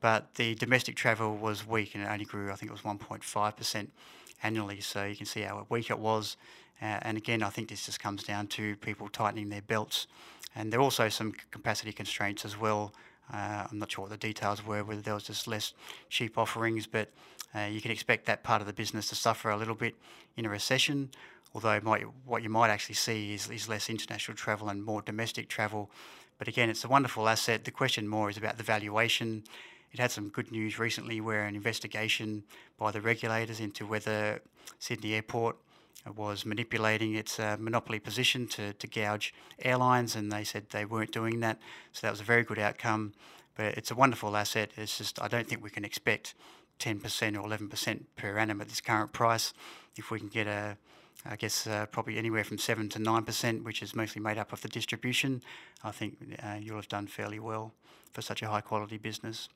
but 0.00 0.34
the 0.34 0.54
domestic 0.54 0.96
travel 0.96 1.36
was 1.36 1.66
weak 1.66 1.94
and 1.94 2.04
it 2.04 2.06
only 2.06 2.24
grew, 2.24 2.50
I 2.50 2.54
think 2.54 2.70
it 2.70 2.72
was 2.72 2.82
1.5% 2.82 3.88
annually. 4.42 4.80
So 4.80 5.04
you 5.04 5.16
can 5.16 5.26
see 5.26 5.42
how 5.42 5.66
weak 5.68 5.90
it 5.90 5.98
was. 5.98 6.36
Uh, 6.80 6.98
and 7.02 7.16
again, 7.16 7.42
I 7.42 7.50
think 7.50 7.68
this 7.68 7.86
just 7.86 8.00
comes 8.00 8.22
down 8.22 8.46
to 8.48 8.76
people 8.76 9.08
tightening 9.08 9.48
their 9.48 9.62
belts. 9.62 10.06
And 10.54 10.72
there 10.72 10.80
are 10.80 10.82
also 10.82 11.08
some 11.08 11.32
capacity 11.50 11.92
constraints 11.92 12.44
as 12.44 12.58
well. 12.58 12.92
Uh, 13.32 13.66
I'm 13.70 13.78
not 13.78 13.90
sure 13.90 14.02
what 14.02 14.10
the 14.10 14.16
details 14.16 14.64
were, 14.64 14.84
whether 14.84 15.00
there 15.00 15.14
was 15.14 15.24
just 15.24 15.46
less 15.46 15.74
cheap 16.08 16.38
offerings, 16.38 16.86
but 16.86 17.10
uh, 17.54 17.60
you 17.70 17.80
can 17.80 17.90
expect 17.90 18.26
that 18.26 18.42
part 18.42 18.60
of 18.60 18.66
the 18.66 18.72
business 18.72 19.08
to 19.08 19.14
suffer 19.14 19.50
a 19.50 19.56
little 19.56 19.74
bit 19.74 19.94
in 20.36 20.46
a 20.46 20.48
recession. 20.48 21.10
Although 21.54 21.80
might, 21.82 22.04
what 22.24 22.42
you 22.42 22.48
might 22.48 22.70
actually 22.70 22.94
see 22.94 23.34
is, 23.34 23.50
is 23.50 23.68
less 23.68 23.90
international 23.90 24.36
travel 24.36 24.68
and 24.68 24.82
more 24.82 25.02
domestic 25.02 25.48
travel. 25.48 25.90
But 26.38 26.48
again, 26.48 26.70
it's 26.70 26.84
a 26.84 26.88
wonderful 26.88 27.28
asset. 27.28 27.64
The 27.64 27.70
question 27.70 28.06
more 28.06 28.30
is 28.30 28.36
about 28.36 28.58
the 28.58 28.62
valuation 28.62 29.44
it 29.92 30.00
had 30.00 30.10
some 30.10 30.28
good 30.28 30.50
news 30.52 30.78
recently 30.78 31.20
where 31.20 31.44
an 31.44 31.54
investigation 31.54 32.44
by 32.78 32.90
the 32.90 33.00
regulators 33.00 33.60
into 33.60 33.86
whether 33.86 34.40
Sydney 34.78 35.14
Airport 35.14 35.56
was 36.16 36.46
manipulating 36.46 37.14
its 37.14 37.38
uh, 37.38 37.56
monopoly 37.58 37.98
position 37.98 38.46
to, 38.48 38.72
to 38.74 38.86
gouge 38.86 39.34
airlines, 39.62 40.14
and 40.14 40.30
they 40.30 40.44
said 40.44 40.66
they 40.70 40.84
weren't 40.84 41.12
doing 41.12 41.40
that. 41.40 41.58
So 41.92 42.06
that 42.06 42.10
was 42.10 42.20
a 42.20 42.24
very 42.24 42.44
good 42.44 42.58
outcome. 42.58 43.14
But 43.56 43.76
it's 43.76 43.90
a 43.90 43.94
wonderful 43.94 44.36
asset. 44.36 44.70
It's 44.76 44.98
just, 44.98 45.20
I 45.20 45.28
don't 45.28 45.46
think 45.46 45.62
we 45.62 45.70
can 45.70 45.84
expect 45.84 46.34
10% 46.78 47.02
or 47.36 47.48
11% 47.48 48.00
per 48.16 48.38
annum 48.38 48.60
at 48.60 48.68
this 48.68 48.80
current 48.80 49.12
price. 49.12 49.52
If 49.96 50.10
we 50.10 50.20
can 50.20 50.28
get 50.28 50.46
a, 50.46 50.76
I 51.26 51.36
guess 51.36 51.66
uh, 51.66 51.86
probably 51.86 52.18
anywhere 52.18 52.44
from 52.44 52.58
7 52.58 52.88
to 52.90 52.98
9%, 52.98 53.64
which 53.64 53.82
is 53.82 53.96
mostly 53.96 54.22
made 54.22 54.38
up 54.38 54.52
of 54.52 54.62
the 54.62 54.68
distribution. 54.68 55.42
I 55.82 55.90
think 55.90 56.38
uh, 56.42 56.56
you'll 56.60 56.76
have 56.76 56.88
done 56.88 57.08
fairly 57.08 57.40
well 57.40 57.72
for 58.12 58.22
such 58.22 58.42
a 58.42 58.48
high 58.48 58.60
quality 58.60 58.96
business. 58.96 59.48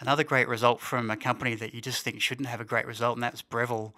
Another 0.00 0.24
great 0.24 0.48
result 0.48 0.80
from 0.80 1.10
a 1.10 1.16
company 1.16 1.54
that 1.54 1.74
you 1.74 1.82
just 1.82 2.02
think 2.02 2.22
shouldn't 2.22 2.48
have 2.48 2.60
a 2.60 2.64
great 2.64 2.86
result, 2.86 3.16
and 3.16 3.22
that's 3.22 3.42
Breville. 3.42 3.94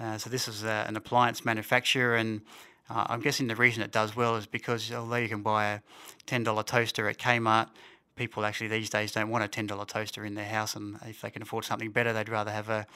Uh, 0.00 0.16
so 0.16 0.30
this 0.30 0.48
is 0.48 0.64
uh, 0.64 0.84
an 0.88 0.96
appliance 0.96 1.44
manufacturer, 1.44 2.16
and 2.16 2.40
uh, 2.88 3.04
I'm 3.08 3.20
guessing 3.20 3.46
the 3.46 3.56
reason 3.56 3.82
it 3.82 3.92
does 3.92 4.16
well 4.16 4.36
is 4.36 4.46
because 4.46 4.90
although 4.92 5.16
you 5.16 5.28
can 5.28 5.42
buy 5.42 5.66
a 5.66 5.80
$10 6.26 6.64
toaster 6.64 7.06
at 7.08 7.18
Kmart, 7.18 7.68
people 8.14 8.46
actually 8.46 8.68
these 8.68 8.88
days 8.88 9.12
don't 9.12 9.28
want 9.28 9.44
a 9.44 9.48
$10 9.48 9.86
toaster 9.86 10.24
in 10.24 10.34
their 10.34 10.48
house, 10.48 10.74
and 10.74 10.98
if 11.04 11.20
they 11.20 11.30
can 11.30 11.42
afford 11.42 11.66
something 11.66 11.90
better, 11.90 12.14
they'd 12.14 12.30
rather 12.30 12.50
have 12.50 12.70
a 12.70 12.86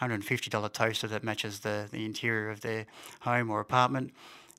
$150 0.00 0.72
toaster 0.72 1.06
that 1.06 1.22
matches 1.22 1.60
the, 1.60 1.86
the 1.90 2.06
interior 2.06 2.50
of 2.50 2.62
their 2.62 2.86
home 3.20 3.50
or 3.50 3.60
apartment. 3.60 4.12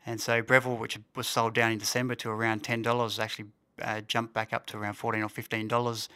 And 0.06 0.21
so 0.21 0.43
Breville, 0.43 0.77
which 0.77 0.99
was 1.15 1.27
sold 1.27 1.56
down 1.56 1.71
in 1.71 1.80
December 1.80 2.13
to 2.15 2.30
around 2.30 2.63
$10, 2.63 3.19
actually 3.19 3.49
uh, 3.82 4.01
jumped 4.01 4.34
back 4.34 4.54
up 4.54 4.67
to 4.67 4.77
around 4.77 4.93
14 4.93 5.23
or 5.23 5.27
$15 5.27 6.08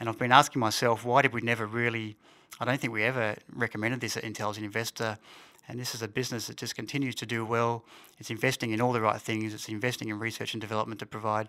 and 0.00 0.08
I've 0.08 0.18
been 0.18 0.32
asking 0.32 0.60
myself, 0.60 1.04
why 1.04 1.22
did 1.22 1.32
we 1.32 1.40
never 1.40 1.66
really, 1.66 2.16
I 2.60 2.64
don't 2.64 2.80
think 2.80 2.92
we 2.92 3.04
ever 3.04 3.36
recommended 3.54 4.00
this 4.00 4.16
at 4.16 4.24
Intelligent 4.24 4.64
Investor. 4.64 5.18
And 5.66 5.80
this 5.80 5.94
is 5.94 6.02
a 6.02 6.08
business 6.08 6.46
that 6.48 6.58
just 6.58 6.74
continues 6.74 7.14
to 7.16 7.26
do 7.26 7.44
well. 7.44 7.84
It's 8.18 8.30
investing 8.30 8.72
in 8.72 8.82
all 8.82 8.92
the 8.92 9.00
right 9.00 9.18
things. 9.18 9.54
It's 9.54 9.68
investing 9.68 10.10
in 10.10 10.18
research 10.18 10.52
and 10.52 10.60
development 10.60 10.98
to 11.00 11.06
provide 11.06 11.48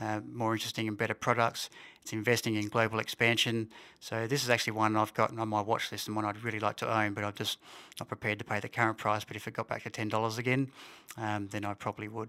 uh, 0.00 0.20
more 0.32 0.52
interesting 0.52 0.86
and 0.86 0.96
better 0.96 1.14
products. 1.14 1.68
It's 2.00 2.12
investing 2.12 2.54
in 2.54 2.68
global 2.68 3.00
expansion. 3.00 3.68
So 3.98 4.28
this 4.28 4.44
is 4.44 4.50
actually 4.50 4.74
one 4.74 4.96
I've 4.96 5.14
got 5.14 5.36
on 5.36 5.48
my 5.48 5.60
watch 5.60 5.90
list 5.90 6.06
and 6.06 6.14
one 6.14 6.24
I'd 6.24 6.44
really 6.44 6.60
like 6.60 6.76
to 6.76 6.92
own, 6.92 7.12
but 7.12 7.24
I'm 7.24 7.32
just 7.32 7.58
not 7.98 8.06
prepared 8.06 8.38
to 8.38 8.44
pay 8.44 8.60
the 8.60 8.68
current 8.68 8.98
price. 8.98 9.24
But 9.24 9.36
if 9.36 9.48
it 9.48 9.54
got 9.54 9.66
back 9.66 9.82
to 9.82 9.90
$10 9.90 10.38
again, 10.38 10.70
um, 11.16 11.48
then 11.48 11.64
I 11.64 11.74
probably 11.74 12.06
would. 12.06 12.28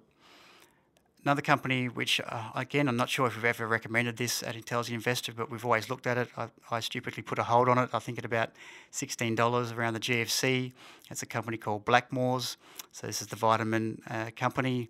Another 1.23 1.41
company, 1.41 1.89
which 1.89 2.21
uh, 2.25 2.51
again, 2.55 2.87
I'm 2.87 2.95
not 2.95 3.09
sure 3.09 3.27
if 3.27 3.35
we've 3.35 3.43
ever 3.43 3.67
recommended 3.67 4.17
this 4.17 4.43
at 4.43 4.55
Intelligent 4.55 4.95
Investor, 4.95 5.33
but 5.33 5.49
we've 5.49 5.65
always 5.65 5.89
looked 5.89 6.07
at 6.07 6.17
it. 6.17 6.29
I, 6.37 6.47
I 6.71 6.79
stupidly 6.79 7.23
put 7.23 7.39
a 7.39 7.43
hold 7.43 7.67
on 7.67 7.77
it. 7.77 7.89
I 7.91 7.99
think 7.99 8.17
at 8.17 8.25
about 8.25 8.51
$16 8.93 9.75
around 9.75 9.93
the 9.93 9.99
GFC. 9.99 10.71
It's 11.09 11.23
a 11.23 11.25
company 11.25 11.57
called 11.57 11.85
Blackmores. 11.85 12.55
So 12.91 13.07
this 13.07 13.21
is 13.21 13.27
the 13.27 13.35
vitamin 13.35 14.01
uh, 14.09 14.29
company. 14.35 14.89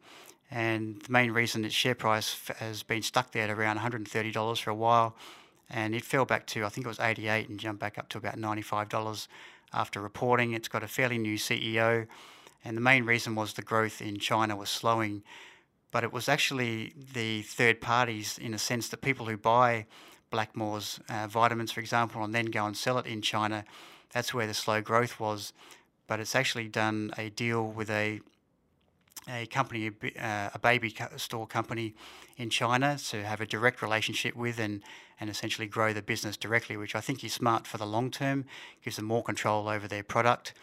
And 0.51 1.01
the 1.01 1.11
main 1.11 1.31
reason 1.31 1.65
its 1.65 1.73
share 1.73 1.95
price 1.95 2.39
has 2.57 2.83
been 2.83 3.01
stuck 3.01 3.31
there 3.31 3.43
at 3.43 3.49
around 3.49 3.79
$130 3.79 4.61
for 4.61 4.69
a 4.69 4.75
while. 4.75 5.15
And 5.69 5.93
it 5.95 6.05
fell 6.05 6.25
back 6.25 6.45
to, 6.47 6.65
I 6.65 6.69
think 6.69 6.85
it 6.85 6.87
was 6.87 6.99
88 6.99 7.49
and 7.49 7.59
jumped 7.59 7.81
back 7.81 7.97
up 7.97 8.09
to 8.09 8.17
about 8.17 8.37
$95 8.37 9.27
after 9.73 10.01
reporting. 10.01 10.53
It's 10.53 10.67
got 10.67 10.83
a 10.83 10.87
fairly 10.87 11.17
new 11.17 11.37
CEO. 11.37 12.07
And 12.63 12.77
the 12.77 12.81
main 12.81 13.05
reason 13.05 13.35
was 13.35 13.53
the 13.53 13.61
growth 13.61 14.01
in 14.01 14.17
China 14.19 14.55
was 14.55 14.69
slowing 14.69 15.23
but 15.91 16.03
it 16.03 16.11
was 16.11 16.27
actually 16.27 16.93
the 17.13 17.41
third 17.43 17.81
parties 17.81 18.37
in 18.37 18.53
a 18.53 18.57
sense 18.57 18.89
that 18.89 19.01
people 19.01 19.25
who 19.25 19.37
buy 19.37 19.85
Blackmores 20.31 20.99
uh, 21.09 21.27
vitamins, 21.27 21.71
for 21.71 21.79
example, 21.79 22.23
and 22.23 22.33
then 22.33 22.45
go 22.45 22.65
and 22.65 22.75
sell 22.75 22.97
it 22.97 23.05
in 23.05 23.21
China. 23.21 23.63
That's 24.11 24.33
where 24.33 24.47
the 24.47 24.53
slow 24.53 24.81
growth 24.81 25.19
was. 25.19 25.53
But 26.07 26.19
it's 26.19 26.35
actually 26.35 26.67
done 26.67 27.11
a 27.17 27.29
deal 27.29 27.65
with 27.65 27.89
a 27.89 28.21
a 29.29 29.45
company, 29.47 29.91
uh, 30.19 30.49
a 30.53 30.59
baby 30.59 30.95
store 31.17 31.45
company 31.45 31.93
in 32.37 32.49
China 32.49 32.97
to 33.09 33.23
have 33.23 33.41
a 33.41 33.45
direct 33.45 33.81
relationship 33.81 34.35
with 34.35 34.57
and, 34.57 34.81
and 35.19 35.29
essentially 35.29 35.67
grow 35.67 35.91
the 35.91 36.01
business 36.01 36.37
directly, 36.37 36.77
which 36.77 36.95
I 36.95 37.01
think 37.01 37.23
is 37.23 37.33
smart 37.33 37.67
for 37.67 37.77
the 37.77 37.85
long 37.85 38.09
term, 38.09 38.45
gives 38.83 38.95
them 38.95 39.05
more 39.05 39.23
control 39.23 39.67
over 39.67 39.85
their 39.85 40.03
product 40.03 40.53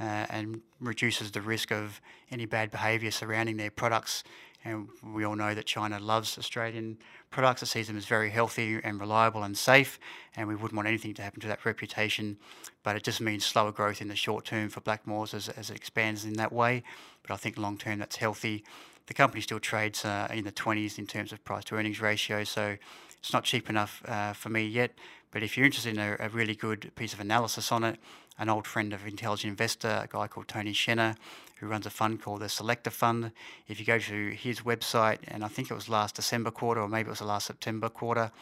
uh, 0.00 0.26
and 0.30 0.60
reduces 0.80 1.32
the 1.32 1.40
risk 1.40 1.72
of 1.72 2.00
any 2.30 2.46
bad 2.46 2.70
behaviour 2.70 3.10
surrounding 3.10 3.56
their 3.56 3.70
products 3.70 4.22
and 4.64 4.88
we 5.02 5.24
all 5.24 5.34
know 5.34 5.54
that 5.54 5.66
China 5.66 5.98
loves 5.98 6.38
Australian 6.38 6.98
products. 7.30 7.62
It 7.62 7.66
sees 7.66 7.88
them 7.88 7.96
as 7.96 8.06
very 8.06 8.30
healthy 8.30 8.80
and 8.82 9.00
reliable 9.00 9.42
and 9.42 9.56
safe, 9.56 9.98
and 10.36 10.46
we 10.46 10.54
wouldn't 10.54 10.74
want 10.74 10.88
anything 10.88 11.14
to 11.14 11.22
happen 11.22 11.40
to 11.40 11.48
that 11.48 11.64
reputation. 11.64 12.36
But 12.82 12.96
it 12.96 13.02
just 13.02 13.20
means 13.20 13.44
slower 13.44 13.72
growth 13.72 14.00
in 14.00 14.08
the 14.08 14.16
short 14.16 14.44
term 14.44 14.68
for 14.68 14.80
Blackmores 14.80 15.34
as, 15.34 15.48
as 15.48 15.70
it 15.70 15.76
expands 15.76 16.24
in 16.24 16.34
that 16.34 16.52
way. 16.52 16.82
But 17.22 17.32
I 17.32 17.36
think 17.36 17.58
long 17.58 17.76
term 17.76 17.98
that's 17.98 18.16
healthy. 18.16 18.64
The 19.06 19.14
company 19.14 19.40
still 19.40 19.60
trades 19.60 20.04
uh, 20.04 20.28
in 20.32 20.44
the 20.44 20.52
20s 20.52 20.98
in 20.98 21.06
terms 21.06 21.32
of 21.32 21.44
price 21.44 21.64
to 21.64 21.74
earnings 21.74 22.00
ratio, 22.00 22.44
so 22.44 22.76
it's 23.18 23.32
not 23.32 23.44
cheap 23.44 23.68
enough 23.68 24.02
uh, 24.06 24.32
for 24.32 24.48
me 24.48 24.64
yet. 24.64 24.92
But 25.32 25.42
if 25.42 25.56
you're 25.56 25.66
interested 25.66 25.94
in 25.94 25.98
a, 25.98 26.16
a 26.20 26.28
really 26.28 26.54
good 26.54 26.92
piece 26.94 27.12
of 27.12 27.20
analysis 27.20 27.72
on 27.72 27.82
it, 27.84 27.98
an 28.38 28.48
old 28.48 28.66
friend 28.66 28.92
of 28.92 29.06
Intelligent 29.06 29.50
Investor, 29.50 30.02
a 30.04 30.08
guy 30.08 30.26
called 30.28 30.48
Tony 30.48 30.74
Scenna, 30.74 31.16
who 31.62 31.68
runs 31.68 31.86
a 31.86 31.90
fund 31.90 32.20
called 32.20 32.40
the 32.40 32.48
Selector 32.48 32.90
Fund. 32.90 33.30
If 33.68 33.78
you 33.78 33.86
go 33.86 33.96
to 33.96 34.30
his 34.30 34.62
website, 34.62 35.18
and 35.28 35.44
I 35.44 35.48
think 35.48 35.70
it 35.70 35.74
was 35.74 35.88
last 35.88 36.16
December 36.16 36.50
quarter 36.50 36.80
or 36.80 36.88
maybe 36.88 37.06
it 37.06 37.10
was 37.10 37.20
the 37.20 37.24
last 37.24 37.46
September 37.46 37.88
quarter, 37.88 38.32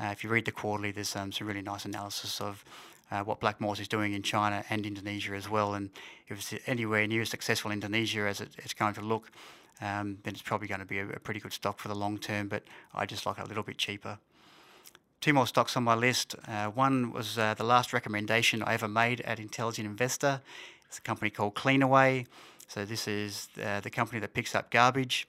uh, 0.00 0.06
if 0.06 0.24
you 0.24 0.30
read 0.30 0.44
the 0.44 0.50
quarterly, 0.50 0.90
there's 0.90 1.14
um, 1.14 1.30
some 1.30 1.46
really 1.46 1.62
nice 1.62 1.84
analysis 1.84 2.40
of 2.40 2.64
uh, 3.12 3.22
what 3.22 3.38
Blackmores 3.38 3.78
is 3.78 3.86
doing 3.86 4.12
in 4.12 4.24
China 4.24 4.64
and 4.70 4.84
Indonesia 4.86 5.34
as 5.34 5.48
well. 5.48 5.74
And 5.74 5.90
if 6.26 6.52
it's 6.52 6.62
anywhere 6.66 7.06
near 7.06 7.22
as 7.22 7.28
successful 7.28 7.70
in 7.70 7.76
Indonesia 7.76 8.26
as 8.26 8.40
it, 8.40 8.48
it's 8.58 8.74
going 8.74 8.94
to 8.94 9.02
look, 9.02 9.30
um, 9.80 10.18
then 10.24 10.34
it's 10.34 10.42
probably 10.42 10.66
going 10.66 10.80
to 10.80 10.86
be 10.86 10.98
a, 10.98 11.08
a 11.10 11.20
pretty 11.20 11.38
good 11.38 11.52
stock 11.52 11.78
for 11.78 11.86
the 11.86 11.94
long 11.94 12.18
term. 12.18 12.48
But 12.48 12.64
I 12.92 13.06
just 13.06 13.24
like 13.24 13.38
it 13.38 13.44
a 13.44 13.48
little 13.48 13.62
bit 13.62 13.78
cheaper 13.78 14.18
two 15.20 15.32
more 15.32 15.46
stocks 15.46 15.74
on 15.74 15.82
my 15.82 15.94
list. 15.94 16.34
Uh, 16.46 16.66
one 16.66 17.10
was 17.10 17.38
uh, 17.38 17.54
the 17.54 17.64
last 17.64 17.94
recommendation 17.94 18.62
I 18.62 18.74
ever 18.74 18.88
made 18.88 19.22
at 19.22 19.38
Intelligent 19.38 19.86
Investor. 19.86 20.42
It's 20.94 20.98
a 20.98 21.02
company 21.02 21.28
called 21.28 21.54
Cleanaway. 21.54 22.26
So 22.68 22.84
this 22.84 23.06
is 23.06 23.48
uh, 23.62 23.80
the 23.80 23.90
company 23.90 24.20
that 24.20 24.34
picks 24.34 24.54
up 24.54 24.70
garbage. 24.70 25.28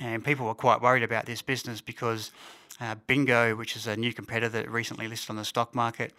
And 0.00 0.24
people 0.24 0.46
were 0.46 0.54
quite 0.54 0.82
worried 0.82 1.02
about 1.02 1.26
this 1.26 1.42
business 1.42 1.80
because 1.80 2.30
uh, 2.80 2.96
Bingo, 3.06 3.56
which 3.56 3.76
is 3.76 3.86
a 3.86 3.96
new 3.96 4.12
competitor 4.12 4.48
that 4.50 4.70
recently 4.70 5.08
listed 5.08 5.30
on 5.30 5.36
the 5.36 5.44
stock 5.44 5.74
market, 5.74 6.12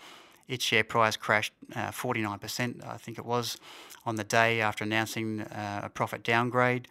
its 0.48 0.64
share 0.64 0.84
price 0.84 1.18
crashed 1.18 1.54
49%, 1.72 2.86
uh, 2.86 2.90
I 2.90 2.98
think 2.98 3.18
it 3.18 3.26
was, 3.26 3.58
on 4.06 4.16
the 4.16 4.24
day 4.24 4.62
after 4.62 4.84
announcing 4.84 5.42
uh, 5.42 5.82
a 5.84 5.90
profit 5.90 6.24
downgrade. 6.24 6.88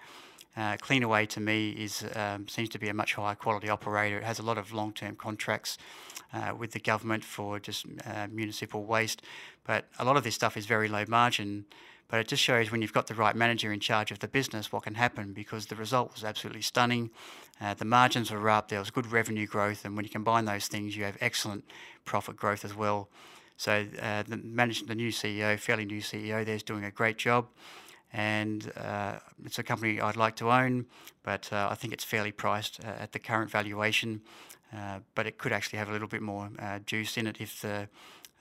Uh, 0.57 0.77
Cleanaway 0.77 1.29
to 1.29 1.41
me 1.41 1.71
is 1.71 2.05
um, 2.15 2.49
seems 2.49 2.69
to 2.71 2.79
be 2.79 2.89
a 2.89 2.95
much 2.95 3.15
higher 3.15 3.35
quality 3.35 3.69
operator. 3.69 4.19
It 4.19 4.25
has 4.25 4.39
a 4.39 4.43
lot 4.43 4.57
of 4.57 4.73
long-term 4.73 5.17
contracts 5.17 5.77
uh, 6.33 6.55
with 6.57 6.73
the 6.73 6.81
government 6.81 7.25
for 7.25 7.59
just 7.59 7.87
municipal 8.31 8.85
waste, 8.85 9.23
but 9.65 9.87
a 9.99 10.05
lot 10.05 10.17
of 10.17 10.25
this 10.25 10.35
stuff 10.35 10.57
is 10.57 10.67
very 10.67 10.89
low 10.89 11.05
margin. 11.09 11.67
But 12.09 12.21
it 12.21 12.29
just 12.29 12.43
shows 12.43 12.71
when 12.71 12.83
you've 12.83 12.93
got 12.93 13.09
the 13.09 13.15
right 13.15 13.35
manager 13.35 13.73
in 13.73 13.81
charge 13.81 14.11
of 14.11 14.21
the 14.21 14.29
business 14.29 14.71
what 14.71 14.85
can 14.85 14.95
happen 14.95 15.33
because 15.33 15.67
the 15.67 15.77
result 15.77 16.13
was 16.15 16.25
absolutely 16.25 16.63
stunning. 16.63 17.11
Uh, 17.61 17.75
the 17.75 17.85
margins 17.85 18.31
were 18.31 18.49
up, 18.49 18.69
there 18.69 18.79
was 18.79 18.91
good 18.91 19.11
revenue 19.11 19.47
growth, 19.47 19.85
and 19.85 19.97
when 19.97 20.05
you 20.05 20.11
combine 20.11 20.45
those 20.45 20.69
things, 20.69 20.97
you 20.97 21.05
have 21.05 21.17
excellent 21.21 21.65
profit 22.05 22.37
growth 22.37 22.65
as 22.65 22.77
well. 22.77 23.09
So 23.57 23.87
uh, 24.01 24.23
the, 24.23 24.37
the 24.87 24.95
new 24.95 25.11
CEO, 25.11 25.59
fairly 25.59 25.85
new 25.85 26.01
CEO, 26.01 26.45
there 26.45 26.55
is 26.55 26.63
doing 26.63 26.85
a 26.85 26.91
great 26.91 27.17
job 27.17 27.47
and 28.13 28.73
uh, 28.77 29.19
it's 29.45 29.59
a 29.59 29.63
company 29.63 30.01
I'd 30.01 30.17
like 30.17 30.37
to 30.37 30.51
own, 30.51 30.87
but 31.23 31.53
uh, 31.53 31.69
I 31.71 31.75
think 31.75 31.93
it's 31.93 32.05
fairly 32.05 32.33
priced 32.33 32.83
uh, 32.85 32.89
at 32.89 33.13
the 33.13 33.19
current 33.19 33.51
valuation. 33.51 34.23
Uh, 34.75 34.99
but 35.15 35.27
it 35.27 35.39
could 35.39 35.53
actually 35.53 35.79
have 35.79 35.89
a 35.89 35.93
little 35.93 36.09
bit 36.09 36.21
more 36.21 36.51
uh, 36.59 36.81
juice 36.81 37.17
in 37.17 37.27
it 37.29 37.41
if 37.41 37.61
the 37.63 37.89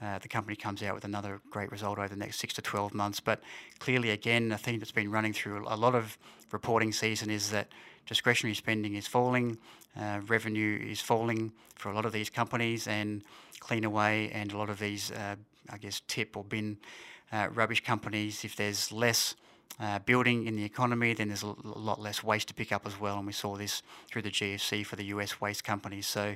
uh, 0.01 0.19
the 0.19 0.27
company 0.27 0.55
comes 0.55 0.83
out 0.83 0.93
with 0.93 1.05
another 1.05 1.41
great 1.49 1.71
result 1.71 1.97
over 1.97 2.07
the 2.07 2.15
next 2.15 2.39
six 2.39 2.53
to 2.53 2.61
12 2.61 2.93
months. 2.93 3.19
But 3.19 3.41
clearly, 3.79 4.09
again, 4.09 4.51
a 4.51 4.57
theme 4.57 4.79
that's 4.79 4.91
been 4.91 5.09
running 5.09 5.33
through 5.33 5.65
a 5.67 5.75
lot 5.75 5.95
of 5.95 6.17
reporting 6.51 6.91
season 6.91 7.29
is 7.29 7.51
that 7.51 7.67
discretionary 8.05 8.55
spending 8.55 8.95
is 8.95 9.07
falling, 9.07 9.57
uh, 9.99 10.19
revenue 10.27 10.79
is 10.85 11.01
falling 11.01 11.51
for 11.75 11.89
a 11.89 11.95
lot 11.95 12.05
of 12.05 12.11
these 12.11 12.29
companies, 12.29 12.87
and 12.87 13.23
Cleanaway 13.59 14.29
and 14.33 14.51
a 14.51 14.57
lot 14.57 14.69
of 14.69 14.79
these, 14.79 15.11
uh, 15.11 15.35
I 15.69 15.77
guess, 15.77 16.01
tip 16.07 16.37
or 16.37 16.43
bin 16.43 16.77
uh, 17.31 17.47
rubbish 17.53 17.83
companies, 17.83 18.43
if 18.43 18.55
there's 18.55 18.91
less 18.91 19.35
uh, 19.79 19.99
building 19.99 20.47
in 20.47 20.55
the 20.55 20.63
economy, 20.63 21.13
then 21.13 21.27
there's 21.27 21.43
a 21.43 21.55
lot 21.63 21.99
less 21.99 22.23
waste 22.23 22.47
to 22.47 22.53
pick 22.53 22.71
up 22.71 22.85
as 22.85 22.99
well. 22.99 23.17
And 23.17 23.27
we 23.27 23.33
saw 23.33 23.55
this 23.55 23.83
through 24.07 24.21
the 24.21 24.31
GFC 24.31 24.85
for 24.85 24.95
the 24.95 25.05
US 25.05 25.41
waste 25.41 25.63
companies. 25.63 26.07
So 26.07 26.35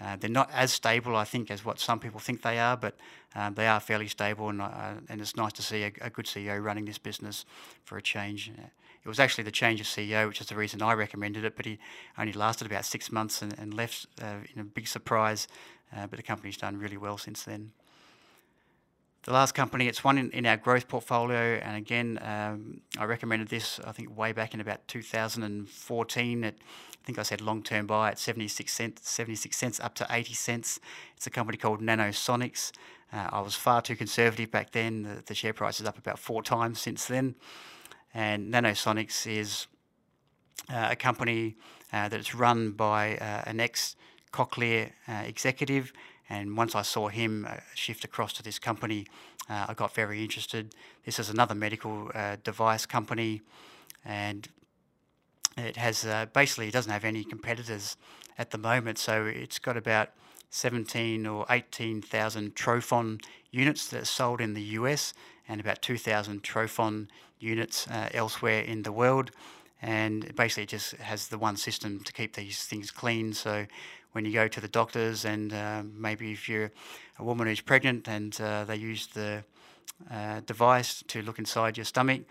uh, 0.00 0.16
they're 0.16 0.30
not 0.30 0.50
as 0.52 0.72
stable, 0.72 1.16
I 1.16 1.24
think, 1.24 1.50
as 1.50 1.64
what 1.64 1.80
some 1.80 1.98
people 1.98 2.20
think 2.20 2.42
they 2.42 2.58
are, 2.58 2.76
but 2.76 2.94
um, 3.34 3.54
they 3.54 3.66
are 3.66 3.80
fairly 3.80 4.08
stable. 4.08 4.50
And, 4.50 4.60
uh, 4.60 4.94
and 5.08 5.20
it's 5.20 5.36
nice 5.36 5.52
to 5.54 5.62
see 5.62 5.82
a, 5.82 5.92
a, 6.00 6.10
good 6.10 6.26
CEO 6.26 6.62
running 6.62 6.84
this 6.84 6.98
business 6.98 7.44
for 7.84 7.96
a 7.98 8.02
change. 8.02 8.52
Uh, 8.56 8.66
it 9.04 9.08
was 9.08 9.18
actually 9.18 9.44
the 9.44 9.52
change 9.52 9.80
of 9.80 9.86
CEO, 9.86 10.28
which 10.28 10.40
is 10.40 10.48
the 10.48 10.56
reason 10.56 10.82
I 10.82 10.92
recommended 10.92 11.44
it, 11.44 11.56
but 11.56 11.64
he 11.64 11.78
only 12.18 12.32
lasted 12.32 12.66
about 12.66 12.84
six 12.84 13.10
months 13.10 13.40
and, 13.40 13.56
and 13.58 13.72
left 13.72 14.06
in 14.20 14.60
a 14.60 14.64
big 14.64 14.88
surprise. 14.88 15.46
But 15.92 16.16
the 16.16 16.22
company's 16.22 16.56
done 16.56 16.76
really 16.76 16.96
well 16.96 17.16
since 17.16 17.44
then. 17.44 17.70
The 19.26 19.32
last 19.32 19.56
company, 19.56 19.88
it's 19.88 20.04
one 20.04 20.18
in, 20.18 20.30
in 20.30 20.46
our 20.46 20.56
growth 20.56 20.86
portfolio, 20.86 21.56
and 21.56 21.76
again, 21.76 22.18
um, 22.22 22.80
I 22.96 23.04
recommended 23.04 23.48
this 23.48 23.80
I 23.84 23.90
think 23.90 24.16
way 24.16 24.32
back 24.32 24.54
in 24.54 24.60
about 24.60 24.86
2014. 24.86 26.44
At, 26.44 26.54
I 26.54 27.04
think 27.04 27.18
I 27.18 27.22
said 27.22 27.40
long-term 27.40 27.88
buy 27.88 28.10
at 28.10 28.20
76 28.20 28.72
cents, 28.72 29.10
76 29.10 29.56
cents 29.56 29.80
up 29.80 29.94
to 29.96 30.06
80 30.08 30.32
cents. 30.34 30.78
It's 31.16 31.26
a 31.26 31.30
company 31.30 31.58
called 31.58 31.80
Nanosonics. 31.80 32.70
Uh, 33.12 33.28
I 33.32 33.40
was 33.40 33.56
far 33.56 33.82
too 33.82 33.96
conservative 33.96 34.52
back 34.52 34.70
then. 34.70 35.02
The, 35.02 35.22
the, 35.26 35.34
share 35.34 35.52
price 35.52 35.80
is 35.80 35.86
up 35.86 35.98
about 35.98 36.20
four 36.20 36.42
times 36.42 36.80
since 36.80 37.06
then. 37.06 37.34
And 38.14 38.52
Nanosonics 38.54 39.26
is 39.26 39.66
uh, 40.72 40.88
a 40.92 40.96
company 40.96 41.56
uh, 41.92 42.08
that's 42.08 42.32
run 42.32 42.72
by 42.72 43.16
uh, 43.16 43.42
an 43.46 43.58
ex 43.58 43.96
Cochlear 44.32 44.90
uh, 45.08 45.22
executive. 45.24 45.92
And 46.28 46.56
once 46.56 46.74
I 46.74 46.82
saw 46.82 47.08
him 47.08 47.46
uh, 47.48 47.56
shift 47.74 48.04
across 48.04 48.32
to 48.34 48.42
this 48.42 48.58
company, 48.58 49.06
I 49.48 49.74
got 49.74 49.94
very 49.94 50.24
interested. 50.24 50.74
This 51.04 51.20
is 51.20 51.30
another 51.30 51.54
medical 51.54 52.10
device 52.42 52.84
company, 52.84 53.42
and 54.04 54.48
it 55.56 55.76
has 55.76 56.04
basically 56.32 56.66
it 56.66 56.72
doesn't 56.72 56.90
have 56.90 57.04
any 57.04 57.22
competitors 57.22 57.96
at 58.38 58.50
the 58.50 58.58
moment. 58.58 58.98
So 58.98 59.24
it's 59.24 59.60
got 59.60 59.76
about 59.76 60.10
17 60.50 61.26
or 61.26 61.46
18,000 61.50 62.54
Trophon 62.54 63.20
units 63.50 63.88
that 63.88 64.02
are 64.02 64.06
sold 64.06 64.40
in 64.40 64.54
the 64.54 64.62
US 64.62 65.12
and 65.48 65.60
about 65.60 65.82
2,000 65.82 66.42
Trophon 66.42 67.08
units 67.38 67.86
uh, 67.88 68.08
elsewhere 68.12 68.62
in 68.62 68.82
the 68.82 68.92
world. 68.92 69.30
And 69.82 70.34
basically, 70.34 70.64
it 70.64 70.70
just 70.70 70.92
has 70.96 71.28
the 71.28 71.38
one 71.38 71.56
system 71.56 72.00
to 72.04 72.12
keep 72.12 72.34
these 72.34 72.64
things 72.64 72.90
clean. 72.90 73.34
So 73.34 73.66
when 74.16 74.24
you 74.24 74.32
go 74.32 74.48
to 74.48 74.62
the 74.62 74.68
doctors, 74.68 75.26
and 75.26 75.52
uh, 75.52 75.82
maybe 75.94 76.32
if 76.32 76.48
you're 76.48 76.72
a 77.18 77.22
woman 77.22 77.46
who's 77.46 77.60
pregnant 77.60 78.08
and 78.08 78.40
uh, 78.40 78.64
they 78.64 78.76
use 78.76 79.08
the 79.08 79.44
uh, 80.10 80.40
device 80.46 81.04
to 81.06 81.20
look 81.20 81.38
inside 81.38 81.76
your 81.76 81.84
stomach, 81.84 82.22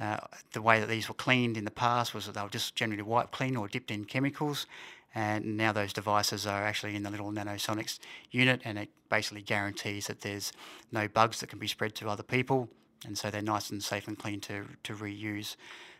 uh, 0.00 0.16
the 0.52 0.60
way 0.60 0.80
that 0.80 0.88
these 0.88 1.08
were 1.08 1.14
cleaned 1.14 1.56
in 1.56 1.64
the 1.64 1.70
past 1.70 2.12
was 2.12 2.26
that 2.26 2.34
they 2.34 2.42
were 2.42 2.48
just 2.48 2.74
generally 2.74 3.04
wiped 3.04 3.30
clean 3.30 3.54
or 3.54 3.68
dipped 3.68 3.92
in 3.92 4.04
chemicals 4.04 4.66
and 5.14 5.56
now 5.56 5.72
those 5.72 5.92
devices 5.92 6.44
are 6.44 6.64
actually 6.64 6.96
in 6.96 7.04
the 7.04 7.10
little 7.10 7.30
nanosonics 7.30 8.00
unit 8.32 8.60
and 8.64 8.76
it 8.76 8.88
basically 9.08 9.40
guarantees 9.40 10.08
that 10.08 10.20
there's 10.22 10.52
no 10.90 11.06
bugs 11.06 11.38
that 11.38 11.48
can 11.48 11.58
be 11.60 11.68
spread 11.68 11.94
to 11.94 12.08
other 12.08 12.22
people 12.22 12.68
and 13.06 13.16
so 13.16 13.30
they're 13.30 13.42
nice 13.42 13.70
and 13.70 13.82
safe 13.82 14.08
and 14.08 14.18
clean 14.18 14.40
to, 14.40 14.66
to 14.82 14.94
reuse. 14.94 15.54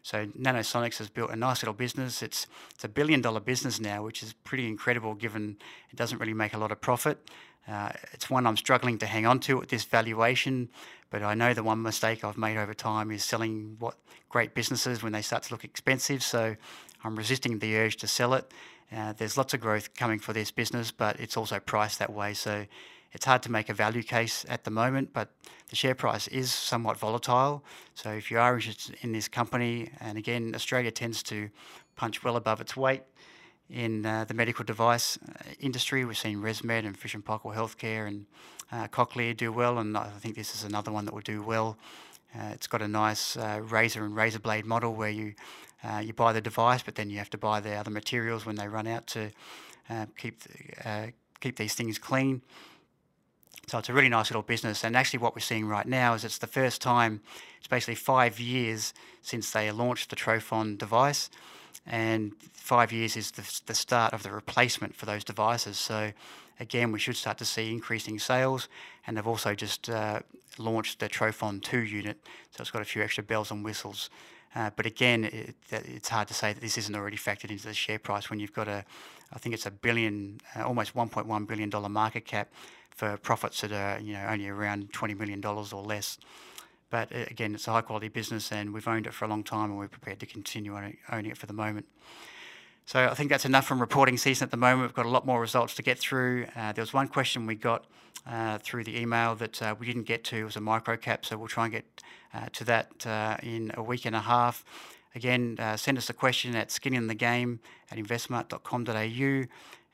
So 0.08 0.24
Nanosonics 0.28 0.96
has 0.96 1.10
built 1.10 1.30
a 1.30 1.36
nice 1.36 1.62
little 1.62 1.74
business. 1.74 2.22
It's 2.22 2.46
it's 2.70 2.82
a 2.82 2.88
billion 2.88 3.20
dollar 3.20 3.40
business 3.40 3.78
now, 3.78 4.02
which 4.02 4.22
is 4.22 4.32
pretty 4.32 4.66
incredible 4.66 5.12
given 5.12 5.58
it 5.90 5.96
doesn't 5.96 6.16
really 6.16 6.32
make 6.32 6.54
a 6.54 6.56
lot 6.56 6.72
of 6.72 6.80
profit. 6.80 7.18
Uh, 7.70 7.90
it's 8.14 8.30
one 8.30 8.46
I'm 8.46 8.56
struggling 8.56 8.96
to 9.00 9.06
hang 9.06 9.26
on 9.26 9.38
to 9.40 9.60
at 9.60 9.68
this 9.68 9.84
valuation, 9.84 10.70
but 11.10 11.22
I 11.22 11.34
know 11.34 11.52
the 11.52 11.62
one 11.62 11.82
mistake 11.82 12.24
I've 12.24 12.38
made 12.38 12.56
over 12.56 12.72
time 12.72 13.10
is 13.10 13.22
selling 13.22 13.76
what 13.80 13.96
great 14.30 14.54
businesses 14.54 15.02
when 15.02 15.12
they 15.12 15.20
start 15.20 15.42
to 15.42 15.52
look 15.52 15.64
expensive. 15.64 16.22
So 16.22 16.56
I'm 17.04 17.14
resisting 17.14 17.58
the 17.58 17.76
urge 17.76 17.98
to 17.98 18.06
sell 18.06 18.32
it. 18.32 18.50
Uh, 18.90 19.12
there's 19.12 19.36
lots 19.36 19.52
of 19.52 19.60
growth 19.60 19.94
coming 19.94 20.20
for 20.20 20.32
this 20.32 20.50
business, 20.50 20.90
but 20.90 21.20
it's 21.20 21.36
also 21.36 21.60
priced 21.60 21.98
that 21.98 22.10
way. 22.10 22.32
So 22.32 22.64
it's 23.12 23.24
hard 23.24 23.42
to 23.42 23.50
make 23.50 23.68
a 23.68 23.74
value 23.74 24.02
case 24.02 24.44
at 24.48 24.64
the 24.64 24.70
moment, 24.70 25.12
but 25.12 25.30
the 25.70 25.76
share 25.76 25.94
price 25.94 26.28
is 26.28 26.52
somewhat 26.52 26.98
volatile. 26.98 27.64
So 27.94 28.10
if 28.10 28.30
you 28.30 28.38
are 28.38 28.54
interested 28.54 28.96
in 29.00 29.12
this 29.12 29.28
company, 29.28 29.90
and 30.00 30.18
again, 30.18 30.52
Australia 30.54 30.90
tends 30.90 31.22
to 31.24 31.50
punch 31.96 32.22
well 32.22 32.36
above 32.36 32.60
its 32.60 32.76
weight 32.76 33.02
in 33.70 34.06
uh, 34.06 34.24
the 34.24 34.34
medical 34.34 34.64
device 34.64 35.18
uh, 35.28 35.50
industry. 35.60 36.04
We've 36.04 36.16
seen 36.16 36.38
ResMed 36.38 36.86
and 36.86 36.96
Fisher 36.96 37.18
& 37.18 37.20
Paykel 37.20 37.54
Healthcare 37.54 38.06
and 38.06 38.26
uh, 38.72 38.88
Cochlear 38.88 39.36
do 39.36 39.52
well, 39.52 39.78
and 39.78 39.96
I 39.96 40.08
think 40.20 40.34
this 40.36 40.54
is 40.54 40.64
another 40.64 40.92
one 40.92 41.04
that 41.06 41.14
will 41.14 41.20
do 41.20 41.42
well. 41.42 41.78
Uh, 42.34 42.50
it's 42.52 42.66
got 42.66 42.82
a 42.82 42.88
nice 42.88 43.36
uh, 43.36 43.60
razor 43.62 44.04
and 44.04 44.14
razor 44.14 44.38
blade 44.38 44.66
model 44.66 44.94
where 44.94 45.10
you 45.10 45.34
uh, 45.84 45.98
you 45.98 46.12
buy 46.12 46.32
the 46.32 46.40
device, 46.40 46.82
but 46.82 46.96
then 46.96 47.08
you 47.08 47.18
have 47.18 47.30
to 47.30 47.38
buy 47.38 47.60
the 47.60 47.72
other 47.72 47.90
materials 47.90 48.44
when 48.44 48.56
they 48.56 48.66
run 48.66 48.86
out 48.86 49.06
to 49.06 49.30
keep 50.16 50.42
keep 51.40 51.56
these 51.56 51.74
things 51.74 51.98
clean. 51.98 52.42
So 53.68 53.78
it's 53.78 53.90
a 53.90 53.92
really 53.92 54.08
nice 54.08 54.30
little 54.30 54.42
business. 54.42 54.82
And 54.82 54.96
actually, 54.96 55.18
what 55.18 55.34
we're 55.34 55.40
seeing 55.40 55.66
right 55.66 55.86
now 55.86 56.14
is 56.14 56.24
it's 56.24 56.38
the 56.38 56.46
first 56.46 56.80
time. 56.80 57.20
It's 57.58 57.68
basically 57.68 57.96
five 57.96 58.40
years 58.40 58.94
since 59.20 59.50
they 59.50 59.70
launched 59.70 60.08
the 60.08 60.16
Trophon 60.16 60.78
device, 60.78 61.28
and 61.86 62.32
five 62.54 62.92
years 62.92 63.16
is 63.16 63.32
the, 63.32 63.60
the 63.66 63.74
start 63.74 64.14
of 64.14 64.22
the 64.22 64.30
replacement 64.30 64.96
for 64.96 65.04
those 65.04 65.22
devices. 65.22 65.76
So 65.76 66.12
again, 66.58 66.92
we 66.92 66.98
should 66.98 67.16
start 67.16 67.36
to 67.38 67.44
see 67.44 67.70
increasing 67.70 68.18
sales. 68.18 68.68
And 69.06 69.16
they've 69.16 69.26
also 69.26 69.54
just 69.54 69.90
uh, 69.90 70.20
launched 70.58 70.98
the 70.98 71.08
Trophon 71.08 71.62
2 71.62 71.78
unit, 71.80 72.18
so 72.50 72.62
it's 72.62 72.70
got 72.70 72.82
a 72.82 72.86
few 72.86 73.02
extra 73.02 73.22
bells 73.22 73.50
and 73.50 73.64
whistles. 73.64 74.08
Uh, 74.54 74.70
but 74.74 74.86
again, 74.86 75.24
it, 75.24 75.54
it's 75.70 76.08
hard 76.08 76.26
to 76.28 76.34
say 76.34 76.52
that 76.52 76.60
this 76.60 76.78
isn't 76.78 76.94
already 76.94 77.18
factored 77.18 77.50
into 77.50 77.66
the 77.66 77.74
share 77.74 77.98
price 77.98 78.30
when 78.30 78.40
you've 78.40 78.54
got 78.54 78.66
a, 78.66 78.84
I 79.32 79.38
think 79.38 79.54
it's 79.54 79.66
a 79.66 79.70
billion, 79.70 80.40
uh, 80.56 80.64
almost 80.64 80.94
1.1 80.94 81.46
billion 81.46 81.70
dollar 81.70 81.88
market 81.88 82.24
cap 82.24 82.50
for 82.90 83.16
profits 83.18 83.60
that 83.60 83.72
are 83.72 84.00
you 84.00 84.14
know 84.14 84.26
only 84.28 84.48
around 84.48 84.92
20 84.92 85.14
million 85.14 85.40
dollars 85.40 85.72
or 85.72 85.82
less. 85.82 86.18
But 86.90 87.14
uh, 87.14 87.24
again, 87.30 87.54
it's 87.54 87.68
a 87.68 87.72
high 87.72 87.82
quality 87.82 88.08
business, 88.08 88.50
and 88.50 88.72
we've 88.72 88.88
owned 88.88 89.06
it 89.06 89.14
for 89.14 89.24
a 89.24 89.28
long 89.28 89.44
time, 89.44 89.70
and 89.70 89.78
we're 89.78 89.88
prepared 89.88 90.20
to 90.20 90.26
continue 90.26 90.76
owning 90.76 91.30
it 91.30 91.36
for 91.36 91.46
the 91.46 91.52
moment. 91.52 91.86
So 92.86 93.04
I 93.04 93.12
think 93.12 93.28
that's 93.28 93.44
enough 93.44 93.66
from 93.66 93.80
reporting 93.80 94.16
season 94.16 94.46
at 94.46 94.50
the 94.50 94.56
moment. 94.56 94.88
We've 94.88 94.94
got 94.94 95.04
a 95.04 95.10
lot 95.10 95.26
more 95.26 95.42
results 95.42 95.74
to 95.74 95.82
get 95.82 95.98
through. 95.98 96.46
Uh, 96.56 96.72
there 96.72 96.80
was 96.80 96.94
one 96.94 97.06
question 97.06 97.44
we 97.44 97.54
got 97.54 97.84
uh, 98.26 98.56
through 98.58 98.84
the 98.84 98.98
email 98.98 99.34
that 99.34 99.60
uh, 99.60 99.74
we 99.78 99.84
didn't 99.84 100.04
get 100.04 100.24
to. 100.24 100.36
It 100.36 100.44
was 100.44 100.56
a 100.56 100.62
micro 100.62 100.96
cap, 100.96 101.26
so 101.26 101.36
we'll 101.36 101.48
try 101.48 101.64
and 101.64 101.72
get 101.74 101.84
uh, 102.32 102.46
to 102.54 102.64
that 102.64 103.06
uh, 103.06 103.36
in 103.42 103.72
a 103.74 103.82
week 103.82 104.06
and 104.06 104.16
a 104.16 104.20
half. 104.20 104.64
Again, 105.18 105.56
uh, 105.58 105.76
send 105.76 105.98
us 105.98 106.08
a 106.08 106.12
question 106.12 106.54
at 106.54 106.68
skininthegame 106.68 107.58
at 107.90 107.98
investsmart.com.au. 107.98 109.48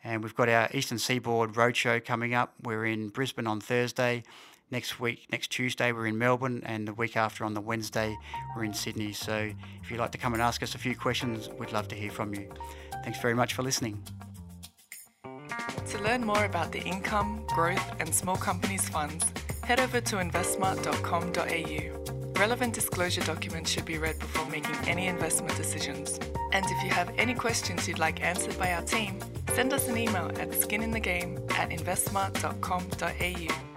And 0.04 0.22
we've 0.22 0.34
got 0.34 0.50
our 0.50 0.68
Eastern 0.74 0.98
Seaboard 0.98 1.54
Roadshow 1.54 2.04
coming 2.04 2.34
up. 2.34 2.52
We're 2.62 2.84
in 2.84 3.08
Brisbane 3.08 3.46
on 3.46 3.58
Thursday. 3.58 4.22
Next 4.70 5.00
week, 5.00 5.24
next 5.32 5.48
Tuesday, 5.48 5.92
we're 5.92 6.08
in 6.08 6.18
Melbourne, 6.18 6.62
and 6.66 6.86
the 6.86 6.92
week 6.92 7.16
after, 7.16 7.42
on 7.42 7.54
the 7.54 7.62
Wednesday, 7.62 8.14
we're 8.54 8.64
in 8.64 8.74
Sydney. 8.74 9.14
So 9.14 9.50
if 9.82 9.90
you'd 9.90 9.98
like 9.98 10.12
to 10.12 10.18
come 10.18 10.34
and 10.34 10.42
ask 10.42 10.62
us 10.62 10.74
a 10.74 10.78
few 10.78 10.94
questions, 10.94 11.48
we'd 11.58 11.72
love 11.72 11.88
to 11.88 11.94
hear 11.94 12.10
from 12.10 12.34
you. 12.34 12.46
Thanks 13.02 13.18
very 13.22 13.32
much 13.32 13.54
for 13.54 13.62
listening. 13.62 14.02
To 15.86 16.02
learn 16.02 16.22
more 16.22 16.44
about 16.44 16.70
the 16.70 16.82
income, 16.82 17.46
growth, 17.46 17.94
and 17.98 18.14
small 18.14 18.36
companies 18.36 18.86
funds, 18.90 19.24
head 19.62 19.80
over 19.80 20.02
to 20.02 20.16
investsmart.com.au. 20.16 22.23
Relevant 22.38 22.74
disclosure 22.74 23.22
documents 23.22 23.70
should 23.70 23.84
be 23.84 23.96
read 23.96 24.18
before 24.18 24.46
making 24.46 24.74
any 24.86 25.06
investment 25.06 25.56
decisions. 25.56 26.18
And 26.52 26.64
if 26.66 26.82
you 26.82 26.90
have 26.90 27.10
any 27.16 27.34
questions 27.34 27.86
you'd 27.86 27.98
like 27.98 28.22
answered 28.22 28.58
by 28.58 28.72
our 28.72 28.82
team, 28.82 29.20
send 29.54 29.72
us 29.72 29.88
an 29.88 29.96
email 29.96 30.26
at 30.40 30.50
skininthegame 30.50 31.50
at 31.52 31.70
investsmart.com.au. 31.70 33.73